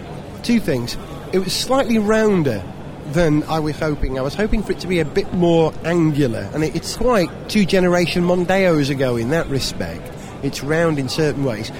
Two 0.47 0.61
things. 0.61 0.97
It 1.33 1.41
was 1.41 1.53
slightly 1.53 1.99
rounder 1.99 2.63
than 3.07 3.43
I 3.43 3.59
was 3.59 3.77
hoping. 3.81 4.17
I 4.17 4.23
was 4.23 4.37
hoping 4.37 4.63
for 4.63 4.71
it 4.71 4.79
to 4.79 4.87
be 4.87 5.01
a 5.01 5.05
bit 5.05 5.33
more 5.35 5.73
angular, 5.85 6.49
and 6.55 6.63
it, 6.63 6.77
it's 6.77 6.97
quite 6.97 7.29
two 7.49 7.67
generation 7.67 8.23
Mondeos 8.23 8.89
ago 8.89 9.17
in 9.17 9.31
that 9.31 9.49
respect. 9.49 10.09
It's 10.45 10.63
round 10.63 11.01
in 11.01 11.09
certain 11.09 11.43
ways, 11.43 11.73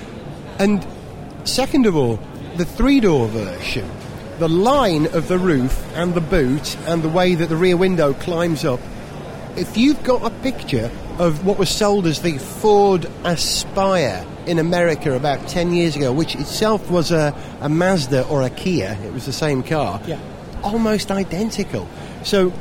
and 0.59 0.85
second 1.45 1.87
of 1.87 1.95
all, 1.95 2.19
the 2.57 2.65
three-door 2.65 3.29
version. 3.29 3.89
The 4.41 4.49
line 4.49 5.07
of 5.15 5.29
the 5.29 5.39
roof 5.39 5.81
and 5.95 6.13
the 6.13 6.21
boot 6.21 6.77
and 6.89 7.05
the 7.05 7.09
way 7.09 7.37
that 7.37 7.49
the 7.49 7.57
rear 7.57 7.77
window 7.77 8.15
climbs 8.15 8.65
up 8.65 8.81
if 9.57 9.77
you've 9.77 10.03
got 10.03 10.27
a 10.27 10.35
picture 10.41 10.91
of 11.21 11.47
what 11.47 11.57
was 11.57 11.71
sold 11.71 12.05
as 12.05 12.21
the 12.21 12.37
Ford 12.39 13.07
Aspire 13.23 14.27
in 14.47 14.59
America 14.59 15.15
about 15.15 15.47
10 15.49 15.73
years 15.75 15.97
ago, 15.97 16.13
which 16.13 16.35
itself 16.37 16.91
was 16.91 17.11
a, 17.11 17.35
a 17.61 17.69
Mazda 17.69 18.27
or 18.29 18.43
a 18.43 18.51
Kia, 18.51 18.97
it 19.05 19.13
was 19.13 19.27
the 19.27 19.33
same 19.33 19.63
car, 19.63 20.01
Yeah. 20.07 20.19
almost 20.63 21.11
identical. 21.11 21.89
So, 22.23 22.53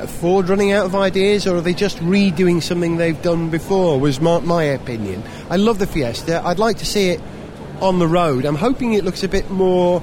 uh, 0.00 0.06
Ford 0.06 0.48
running 0.48 0.72
out 0.72 0.86
of 0.86 0.94
ideas, 0.94 1.46
or 1.46 1.56
are 1.56 1.60
they 1.60 1.74
just 1.74 1.98
redoing 1.98 2.62
something 2.62 2.96
they've 2.96 3.20
done 3.22 3.50
before? 3.50 4.00
Was 4.00 4.20
my, 4.20 4.40
my 4.40 4.64
opinion. 4.64 5.22
I 5.50 5.56
love 5.56 5.78
the 5.78 5.86
Fiesta. 5.86 6.42
I'd 6.44 6.58
like 6.58 6.78
to 6.78 6.86
see 6.86 7.10
it 7.10 7.20
on 7.80 7.98
the 7.98 8.06
road. 8.08 8.44
I'm 8.44 8.54
hoping 8.56 8.94
it 8.94 9.04
looks 9.04 9.22
a 9.22 9.28
bit 9.28 9.50
more 9.50 10.02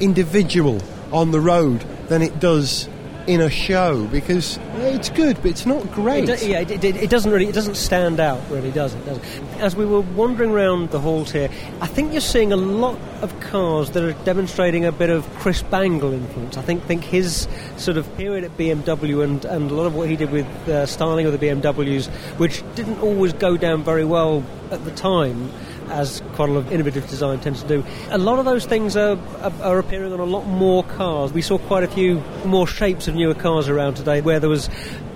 individual 0.00 0.80
on 1.12 1.30
the 1.30 1.40
road 1.40 1.84
than 2.08 2.22
it 2.22 2.38
does 2.40 2.88
in 3.26 3.40
a 3.40 3.50
show 3.50 4.06
because 4.06 4.58
it's 4.76 5.10
good, 5.10 5.36
but 5.36 5.46
it's 5.46 5.66
not 5.66 5.90
great. 5.92 6.28
It 6.28 6.40
do- 6.40 6.46
yeah, 6.46 6.60
it, 6.60 6.84
it, 6.84 6.96
it 6.96 7.10
doesn't 7.10 7.30
really, 7.30 7.46
it 7.46 7.54
doesn't 7.54 7.76
stand 7.76 8.20
out, 8.20 8.40
really, 8.50 8.70
does 8.70 8.94
it? 8.94 9.04
Does 9.04 9.18
it? 9.18 9.42
As 9.58 9.76
we 9.76 9.86
were 9.86 10.00
wandering 10.00 10.50
around 10.50 10.90
the 10.90 11.00
halls 11.00 11.30
here, 11.30 11.48
I 11.80 11.86
think 11.86 12.12
you're 12.12 12.20
seeing 12.20 12.52
a 12.52 12.56
lot 12.56 12.98
of 13.22 13.38
cars 13.40 13.90
that 13.90 14.02
are 14.02 14.12
demonstrating 14.24 14.84
a 14.84 14.92
bit 14.92 15.10
of 15.10 15.28
Chris 15.36 15.62
Bangle 15.62 16.12
influence. 16.12 16.56
I 16.56 16.62
think 16.62 16.82
think 16.84 17.04
his 17.04 17.46
sort 17.76 17.96
of 17.96 18.16
period 18.16 18.44
at 18.44 18.56
BMW 18.56 19.22
and, 19.24 19.44
and 19.44 19.70
a 19.70 19.74
lot 19.74 19.86
of 19.86 19.94
what 19.94 20.08
he 20.08 20.16
did 20.16 20.30
with 20.30 20.46
uh, 20.68 20.86
styling 20.86 21.26
of 21.26 21.38
the 21.38 21.46
BMWs, 21.46 22.08
which 22.38 22.62
didn't 22.74 23.00
always 23.00 23.32
go 23.32 23.56
down 23.56 23.84
very 23.84 24.04
well 24.04 24.42
at 24.70 24.84
the 24.84 24.90
time. 24.92 25.50
As 25.88 26.22
quite 26.34 26.48
a 26.48 26.52
lot 26.52 26.60
of 26.60 26.72
innovative 26.72 27.08
design 27.08 27.40
tends 27.40 27.62
to 27.62 27.68
do, 27.68 27.84
a 28.10 28.18
lot 28.18 28.38
of 28.38 28.44
those 28.44 28.64
things 28.64 28.96
are, 28.96 29.18
are, 29.40 29.52
are 29.62 29.78
appearing 29.78 30.12
on 30.12 30.20
a 30.20 30.24
lot 30.24 30.46
more 30.46 30.84
cars. 30.84 31.32
We 31.32 31.42
saw 31.42 31.58
quite 31.58 31.84
a 31.84 31.88
few 31.88 32.22
more 32.44 32.66
shapes 32.66 33.08
of 33.08 33.14
newer 33.14 33.34
cars 33.34 33.68
around 33.68 33.94
today, 33.94 34.20
where 34.20 34.40
there 34.40 34.50
was 34.50 34.68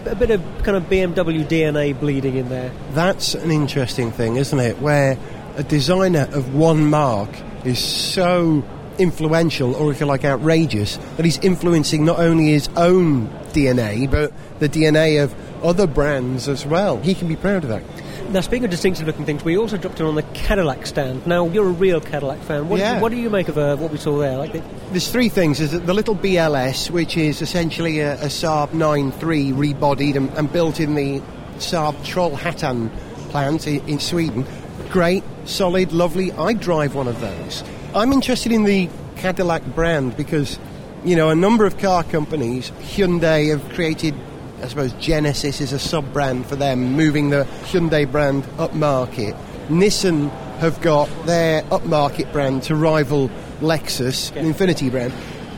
a 0.04 0.14
bit 0.14 0.30
of 0.30 0.42
kind 0.62 0.76
of 0.76 0.84
BMW 0.84 1.46
DNA 1.46 1.98
bleeding 1.98 2.36
in 2.36 2.48
there. 2.48 2.70
That's 2.92 3.34
an 3.34 3.50
interesting 3.50 4.12
thing, 4.12 4.36
isn't 4.36 4.58
it? 4.58 4.78
Where 4.80 5.18
a 5.56 5.62
designer 5.62 6.28
of 6.32 6.54
one 6.54 6.86
marque 6.90 7.36
is 7.64 7.78
so 7.78 8.64
influential, 8.98 9.74
or 9.74 9.90
if 9.90 10.00
you 10.00 10.06
like, 10.06 10.24
outrageous, 10.24 10.96
that 11.16 11.24
he's 11.24 11.38
influencing 11.38 12.04
not 12.04 12.18
only 12.18 12.52
his 12.52 12.68
own 12.76 13.28
DNA, 13.52 14.10
but 14.10 14.32
the 14.58 14.68
DNA 14.68 15.22
of 15.22 15.34
other 15.64 15.86
brands 15.86 16.48
as 16.48 16.66
well. 16.66 16.98
He 16.98 17.14
can 17.14 17.28
be 17.28 17.36
proud 17.36 17.64
of 17.64 17.70
that. 17.70 17.82
Now, 18.30 18.40
speaking 18.40 18.64
of 18.64 18.70
distinctive 18.70 19.06
looking 19.06 19.24
things, 19.24 19.44
we 19.44 19.56
also 19.56 19.76
dropped 19.76 20.00
in 20.00 20.06
on 20.06 20.16
the 20.16 20.22
Cadillac 20.34 20.84
stand. 20.86 21.26
Now, 21.26 21.46
you're 21.48 21.66
a 21.68 21.70
real 21.70 22.00
Cadillac 22.00 22.40
fan. 22.40 22.68
What, 22.68 22.80
Yeah. 22.80 23.00
what 23.00 23.10
do 23.10 23.16
you 23.16 23.30
make 23.30 23.48
of 23.48 23.56
uh, 23.56 23.76
what 23.76 23.92
we 23.92 23.98
saw 23.98 24.18
there? 24.18 24.36
Like 24.36 24.52
the, 24.52 24.62
There's 24.90 25.08
three 25.10 25.28
things. 25.28 25.58
There's 25.58 25.70
the 25.70 25.94
little 25.94 26.16
BLS, 26.16 26.90
which 26.90 27.16
is 27.16 27.40
essentially 27.40 28.00
a, 28.00 28.14
a 28.14 28.26
Saab 28.26 28.70
9.3 28.70 29.52
rebodied 29.54 30.16
and, 30.16 30.28
and 30.30 30.52
built 30.52 30.80
in 30.80 30.96
the 30.96 31.20
Saab 31.58 31.94
Trollhättan 32.04 32.90
plant 33.30 33.66
in, 33.68 33.86
in 33.88 34.00
Sweden. 34.00 34.44
Great, 34.90 35.22
solid, 35.44 35.92
lovely. 35.92 36.32
I 36.32 36.52
drive 36.52 36.94
one 36.94 37.06
of 37.08 37.20
those. 37.20 37.62
I'm 37.94 38.12
interested 38.12 38.50
in 38.52 38.64
the 38.64 38.88
Cadillac 39.16 39.64
brand 39.74 40.16
because, 40.16 40.58
you 41.04 41.14
know, 41.16 41.30
a 41.30 41.34
number 41.36 41.64
of 41.64 41.78
car 41.78 42.02
companies, 42.02 42.70
Hyundai 42.80 43.50
have 43.50 43.72
created, 43.74 44.14
I 44.62 44.68
suppose 44.68 44.92
Genesis 44.94 45.60
is 45.60 45.72
a 45.72 45.78
sub 45.78 46.12
brand 46.12 46.46
for 46.46 46.56
them, 46.56 46.92
moving 46.92 47.30
the 47.30 47.44
Hyundai 47.64 48.10
brand 48.10 48.44
upmarket. 48.56 49.36
Nissan 49.68 50.30
have 50.58 50.80
got 50.80 51.08
their 51.26 51.62
upmarket 51.64 52.32
brand 52.32 52.62
to 52.64 52.74
rival 52.74 53.28
Lexus, 53.60 54.32
the 54.32 54.40
Infiniti 54.40 54.90
brand. 54.90 55.12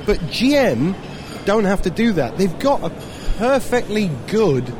But 0.06 0.18
GM 0.20 0.96
don't 1.44 1.64
have 1.64 1.82
to 1.82 1.90
do 1.90 2.12
that. 2.12 2.36
They've 2.38 2.58
got 2.58 2.82
a 2.82 2.90
perfectly 3.36 4.10
good 4.26 4.72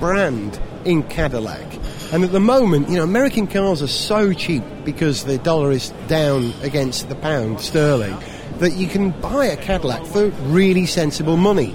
brand 0.00 0.58
in 0.84 1.02
Cadillac. 1.02 1.64
And 2.12 2.24
at 2.24 2.32
the 2.32 2.40
moment, 2.40 2.88
you 2.88 2.96
know, 2.96 3.02
American 3.02 3.46
cars 3.46 3.82
are 3.82 3.88
so 3.88 4.32
cheap 4.32 4.62
because 4.84 5.24
the 5.24 5.38
dollar 5.38 5.72
is 5.72 5.90
down 6.06 6.52
against 6.62 7.08
the 7.08 7.16
pound 7.16 7.60
sterling 7.60 8.16
that 8.58 8.72
you 8.72 8.86
can 8.86 9.10
buy 9.20 9.46
a 9.46 9.56
Cadillac 9.56 10.06
for 10.06 10.28
really 10.48 10.86
sensible 10.86 11.36
money. 11.36 11.74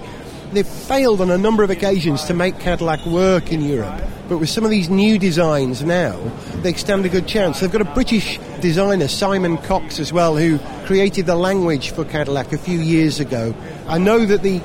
They've 0.51 0.67
failed 0.67 1.21
on 1.21 1.31
a 1.31 1.37
number 1.37 1.63
of 1.63 1.69
occasions 1.69 2.25
to 2.25 2.33
make 2.33 2.59
Cadillac 2.59 3.05
work 3.05 3.53
in 3.53 3.61
Europe, 3.61 4.01
but 4.27 4.37
with 4.37 4.49
some 4.49 4.65
of 4.65 4.69
these 4.69 4.89
new 4.89 5.17
designs 5.17 5.81
now, 5.81 6.19
they 6.57 6.73
stand 6.73 7.05
a 7.05 7.09
good 7.09 7.25
chance. 7.25 7.61
They've 7.61 7.71
got 7.71 7.81
a 7.81 7.93
British 7.93 8.37
designer, 8.59 9.07
Simon 9.07 9.57
Cox, 9.59 9.97
as 9.97 10.11
well, 10.11 10.35
who 10.35 10.59
created 10.85 11.25
the 11.25 11.35
language 11.35 11.91
for 11.91 12.03
Cadillac 12.03 12.51
a 12.51 12.57
few 12.57 12.79
years 12.79 13.21
ago. 13.21 13.55
I 13.87 13.97
know 13.97 14.25
that 14.25 14.43
the 14.43 14.61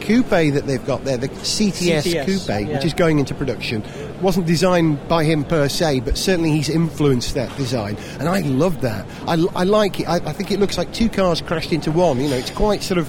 coupe 0.00 0.30
that 0.30 0.66
they've 0.66 0.84
got 0.84 1.04
there, 1.04 1.16
the 1.16 1.28
CTS, 1.28 2.02
CTS, 2.02 2.26
coupe, 2.26 2.68
yeah. 2.68 2.74
which 2.74 2.84
is 2.84 2.94
going 2.94 3.20
into 3.20 3.34
production, 3.34 3.84
wasn't 4.20 4.46
designed 4.46 5.06
by 5.08 5.22
him 5.22 5.44
per 5.44 5.68
se, 5.68 6.00
but 6.00 6.18
certainly 6.18 6.50
he's 6.50 6.68
influenced 6.68 7.34
that 7.34 7.54
design, 7.56 7.96
and 8.18 8.28
I 8.28 8.40
love 8.40 8.80
that. 8.80 9.06
I, 9.28 9.34
I 9.54 9.62
like 9.62 10.00
it. 10.00 10.08
I, 10.08 10.16
I 10.16 10.32
think 10.32 10.50
it 10.50 10.58
looks 10.58 10.76
like 10.76 10.92
two 10.92 11.08
cars 11.08 11.40
crashed 11.40 11.72
into 11.72 11.92
one. 11.92 12.20
You 12.20 12.30
know, 12.30 12.36
it's 12.36 12.50
quite 12.50 12.82
sort 12.82 12.98
of 12.98 13.08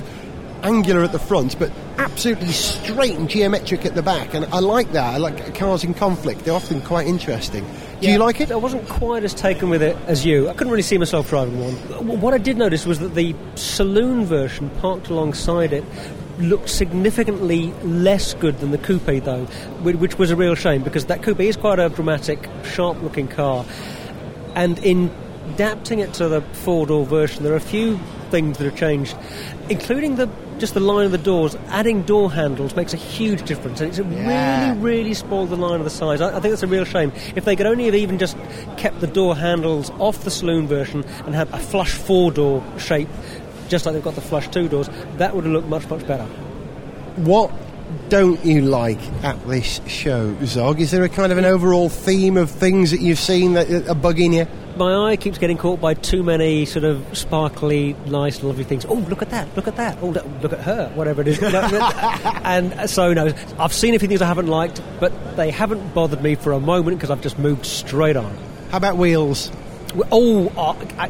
angular 0.64 1.04
at 1.04 1.12
the 1.12 1.20
front, 1.20 1.58
but 1.58 1.72
absolutely 1.98 2.52
straight 2.52 3.18
and 3.18 3.30
geometric 3.30 3.86
at 3.86 3.96
the 3.96 4.02
back. 4.02 4.34
And 4.34 4.46
I 4.46 4.60
like 4.60 4.92
that. 4.94 5.14
I 5.14 5.18
like 5.18 5.56
cars 5.56 5.84
in 5.84 5.94
conflict. 5.94 6.46
They're 6.46 6.54
often 6.54 6.82
quite 6.82 7.08
interesting. 7.08 7.64
Do 7.64 8.08
Yeah, 8.08 8.14
you 8.14 8.18
like 8.20 8.42
it? 8.42 8.52
I 8.52 8.56
wasn't 8.56 8.88
quite 8.90 9.24
as 9.24 9.34
taken 9.34 9.70
with 9.70 9.82
it 9.82 9.96
as 10.08 10.26
you. 10.26 10.50
I 10.50 10.54
couldn't 10.54 10.72
really 10.72 10.82
see 10.82 10.98
myself 10.98 11.30
driving 11.30 11.60
one. 11.60 11.74
What 12.20 12.34
I 12.34 12.38
did 12.38 12.58
notice 12.58 12.86
was 12.86 13.00
that 13.00 13.16
the 13.16 13.36
saloon 13.56 14.26
version 14.26 14.70
parked 14.82 15.10
alongside 15.10 15.74
it 15.74 15.84
looked 16.40 16.70
significantly 16.70 17.72
less 17.84 18.34
good 18.34 18.60
than 18.60 18.72
the 18.72 18.78
coupe, 18.78 19.24
though, 19.24 19.46
which 19.84 20.18
was 20.18 20.32
a 20.32 20.36
real 20.36 20.56
shame 20.56 20.82
because 20.82 21.06
that 21.06 21.22
coupe 21.22 21.40
is 21.40 21.56
quite 21.56 21.78
a 21.78 21.90
dramatic, 21.90 22.50
sharp-looking 22.64 23.28
car. 23.28 23.66
And 24.56 24.80
in 24.80 25.12
adapting 25.54 26.00
it 26.00 26.14
to 26.16 26.28
the 26.28 26.42
four-door 26.42 27.06
version, 27.06 27.44
there 27.44 27.54
are 27.54 27.58
a 27.58 27.60
few 27.60 28.00
things 28.32 28.58
that 28.58 28.64
have 28.64 28.76
changed, 28.78 29.16
including 29.70 30.16
the 30.16 30.28
just 30.62 30.74
the 30.76 30.80
line 30.80 31.06
of 31.06 31.12
the 31.12 31.18
doors. 31.18 31.58
Adding 31.68 32.04
door 32.04 32.32
handles 32.32 32.76
makes 32.76 32.94
a 32.94 32.98
huge 32.98 33.42
difference, 33.44 33.82
and 33.82 33.90
it's 33.90 33.98
Yeah. 34.00 34.70
really, 34.70 34.80
really 34.80 35.14
spoiled 35.14 35.50
the 35.50 35.58
line 35.58 35.80
of 35.80 35.84
the 35.84 35.90
sides. 35.90 36.22
I, 36.22 36.30
I 36.30 36.40
think 36.40 36.52
that's 36.54 36.64
a 36.64 36.68
real 36.68 36.86
shame. 36.86 37.12
If 37.36 37.44
they 37.44 37.56
could 37.58 37.66
only 37.66 37.86
have 37.86 37.96
even 37.96 38.18
just 38.18 38.38
kept 38.78 39.02
the 39.02 39.08
door 39.08 39.36
handles 39.36 39.90
off 40.00 40.24
the 40.24 40.32
saloon 40.32 40.68
version 40.68 41.04
and 41.26 41.36
had 41.36 41.50
a 41.50 41.58
flush 41.58 41.92
four-door 41.92 42.64
shape, 42.78 43.10
just 43.68 43.86
like 43.86 43.94
they've 43.96 44.04
got 44.04 44.16
the 44.16 44.22
flush 44.22 44.48
two 44.50 44.70
doors, 44.70 44.90
that 45.18 45.36
would 45.36 45.44
have 45.46 45.54
looked 45.54 45.68
much, 45.68 45.90
much 45.90 46.06
better. 46.08 46.26
What 47.18 47.52
don't 48.10 48.44
you 48.46 48.62
like 48.62 49.00
at 49.24 49.46
this 49.48 49.82
show, 49.88 50.34
Zog? 50.46 50.80
Is 50.80 50.92
there 50.92 51.04
a 51.04 51.10
kind 51.10 51.32
of 51.32 51.38
an 51.38 51.46
overall 51.46 51.90
theme 51.90 52.38
of 52.38 52.50
things 52.50 52.92
that 52.92 53.02
you've 53.02 53.20
seen 53.20 53.54
that 53.54 53.70
are 53.72 53.96
bugging 53.96 54.34
you? 54.34 54.48
My 54.78 55.12
eye 55.12 55.16
keeps 55.18 55.38
getting 55.38 55.58
caught 55.58 55.82
by 55.82 55.94
too 55.94 56.24
many 56.24 56.66
sort 56.66 56.86
of 56.86 57.06
sparkly, 57.18 57.96
nice, 58.06 58.42
lovely 58.42 58.64
things. 58.64 58.86
Oh, 58.86 58.96
look 58.96 59.22
at 59.22 59.30
that! 59.32 59.56
Look 59.56 59.68
at 59.68 59.76
that! 59.76 59.98
Oh, 60.02 60.10
look 60.10 60.54
at 60.54 60.60
her! 60.60 60.90
Whatever 60.96 61.22
it 61.22 61.28
is. 61.28 61.40
and 61.44 62.90
so, 62.90 63.14
no, 63.14 63.34
I've 63.60 63.74
seen 63.74 63.96
a 63.96 64.00
few 64.00 64.08
things 64.08 64.22
I 64.22 64.28
haven't 64.28 64.48
liked, 64.48 64.82
but 65.00 65.12
they 65.36 65.52
haven't 65.52 65.94
bothered 65.94 66.24
me 66.24 66.36
for 66.36 66.54
a 66.54 66.60
moment 66.60 66.98
because 66.98 67.12
I've 67.12 67.22
just 67.22 67.38
moved 67.38 67.66
straight 67.66 68.16
on. 68.16 68.36
How 68.70 68.78
about 68.78 68.98
wheels? 68.98 69.52
Oh, 70.12 70.48
uh, 70.56 70.86
I, 70.98 71.10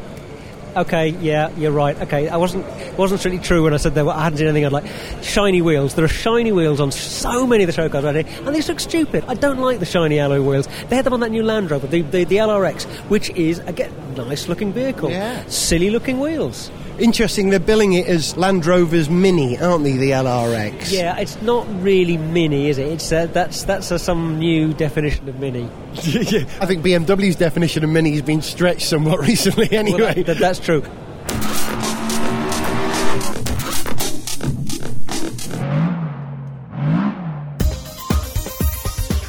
okay, 0.76 1.08
yeah, 1.08 1.50
you're 1.56 1.72
right. 1.72 2.00
Okay, 2.02 2.28
I 2.28 2.36
wasn't 2.36 2.66
it 2.66 2.98
wasn't 2.98 3.20
strictly 3.20 3.40
true 3.40 3.62
when 3.62 3.74
I 3.74 3.76
said 3.76 3.94
there 3.94 4.04
were, 4.04 4.12
I 4.12 4.24
hadn't 4.24 4.38
seen 4.38 4.46
anything 4.46 4.66
I'd 4.66 4.72
like. 4.72 4.86
Shiny 5.22 5.62
wheels. 5.62 5.94
There 5.94 6.04
are 6.04 6.08
shiny 6.08 6.52
wheels 6.52 6.80
on 6.80 6.92
so 6.92 7.46
many 7.46 7.64
of 7.64 7.68
the 7.68 7.72
show 7.72 7.88
cars 7.88 8.04
already, 8.04 8.28
and 8.28 8.54
they 8.54 8.62
look 8.62 8.80
stupid. 8.80 9.24
I 9.28 9.34
don't 9.34 9.58
like 9.58 9.78
the 9.78 9.86
shiny 9.86 10.18
alloy 10.18 10.40
wheels. 10.40 10.68
They 10.88 10.96
had 10.96 11.04
them 11.04 11.12
on 11.12 11.20
that 11.20 11.30
new 11.30 11.42
Land 11.42 11.70
Rover, 11.70 11.86
the, 11.86 12.02
the, 12.02 12.24
the 12.24 12.36
LRX, 12.36 12.84
which 13.08 13.30
is 13.30 13.58
again 13.60 13.92
nice 14.16 14.48
looking 14.48 14.72
vehicle. 14.72 15.10
Yeah. 15.10 15.44
Silly 15.46 15.90
looking 15.90 16.20
wheels. 16.20 16.70
Interesting, 17.02 17.50
they're 17.50 17.58
billing 17.58 17.94
it 17.94 18.06
as 18.06 18.36
Land 18.36 18.64
Rover's 18.64 19.10
Mini, 19.10 19.58
aren't 19.58 19.82
they, 19.82 19.96
the 19.96 20.10
LRX? 20.12 20.92
Yeah, 20.92 21.16
it's 21.18 21.40
not 21.42 21.66
really 21.82 22.16
mini, 22.16 22.68
is 22.68 22.78
it? 22.78 22.86
It's 22.86 23.10
uh, 23.10 23.26
that's 23.26 23.64
that's 23.64 23.90
uh, 23.90 23.98
some 23.98 24.38
new 24.38 24.72
definition 24.72 25.28
of 25.28 25.40
mini. 25.40 25.62
yeah, 25.94 26.44
I 26.60 26.66
think 26.66 26.84
BMW's 26.84 27.34
definition 27.34 27.82
of 27.82 27.90
Mini 27.90 28.12
has 28.12 28.22
been 28.22 28.40
stretched 28.40 28.86
somewhat 28.86 29.18
recently 29.26 29.68
Well, 29.72 29.80
anyway. 29.80 30.22
that- 30.22 30.26
that- 30.26 30.38
that's 30.38 30.60
true. 30.60 30.82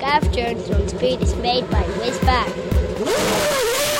Gareth 0.00 0.32
Jones 0.32 0.68
on 0.70 0.88
Speed 0.88 1.22
is 1.22 1.36
made 1.36 1.70
by 1.70 1.82
Whizbang. 1.82 3.93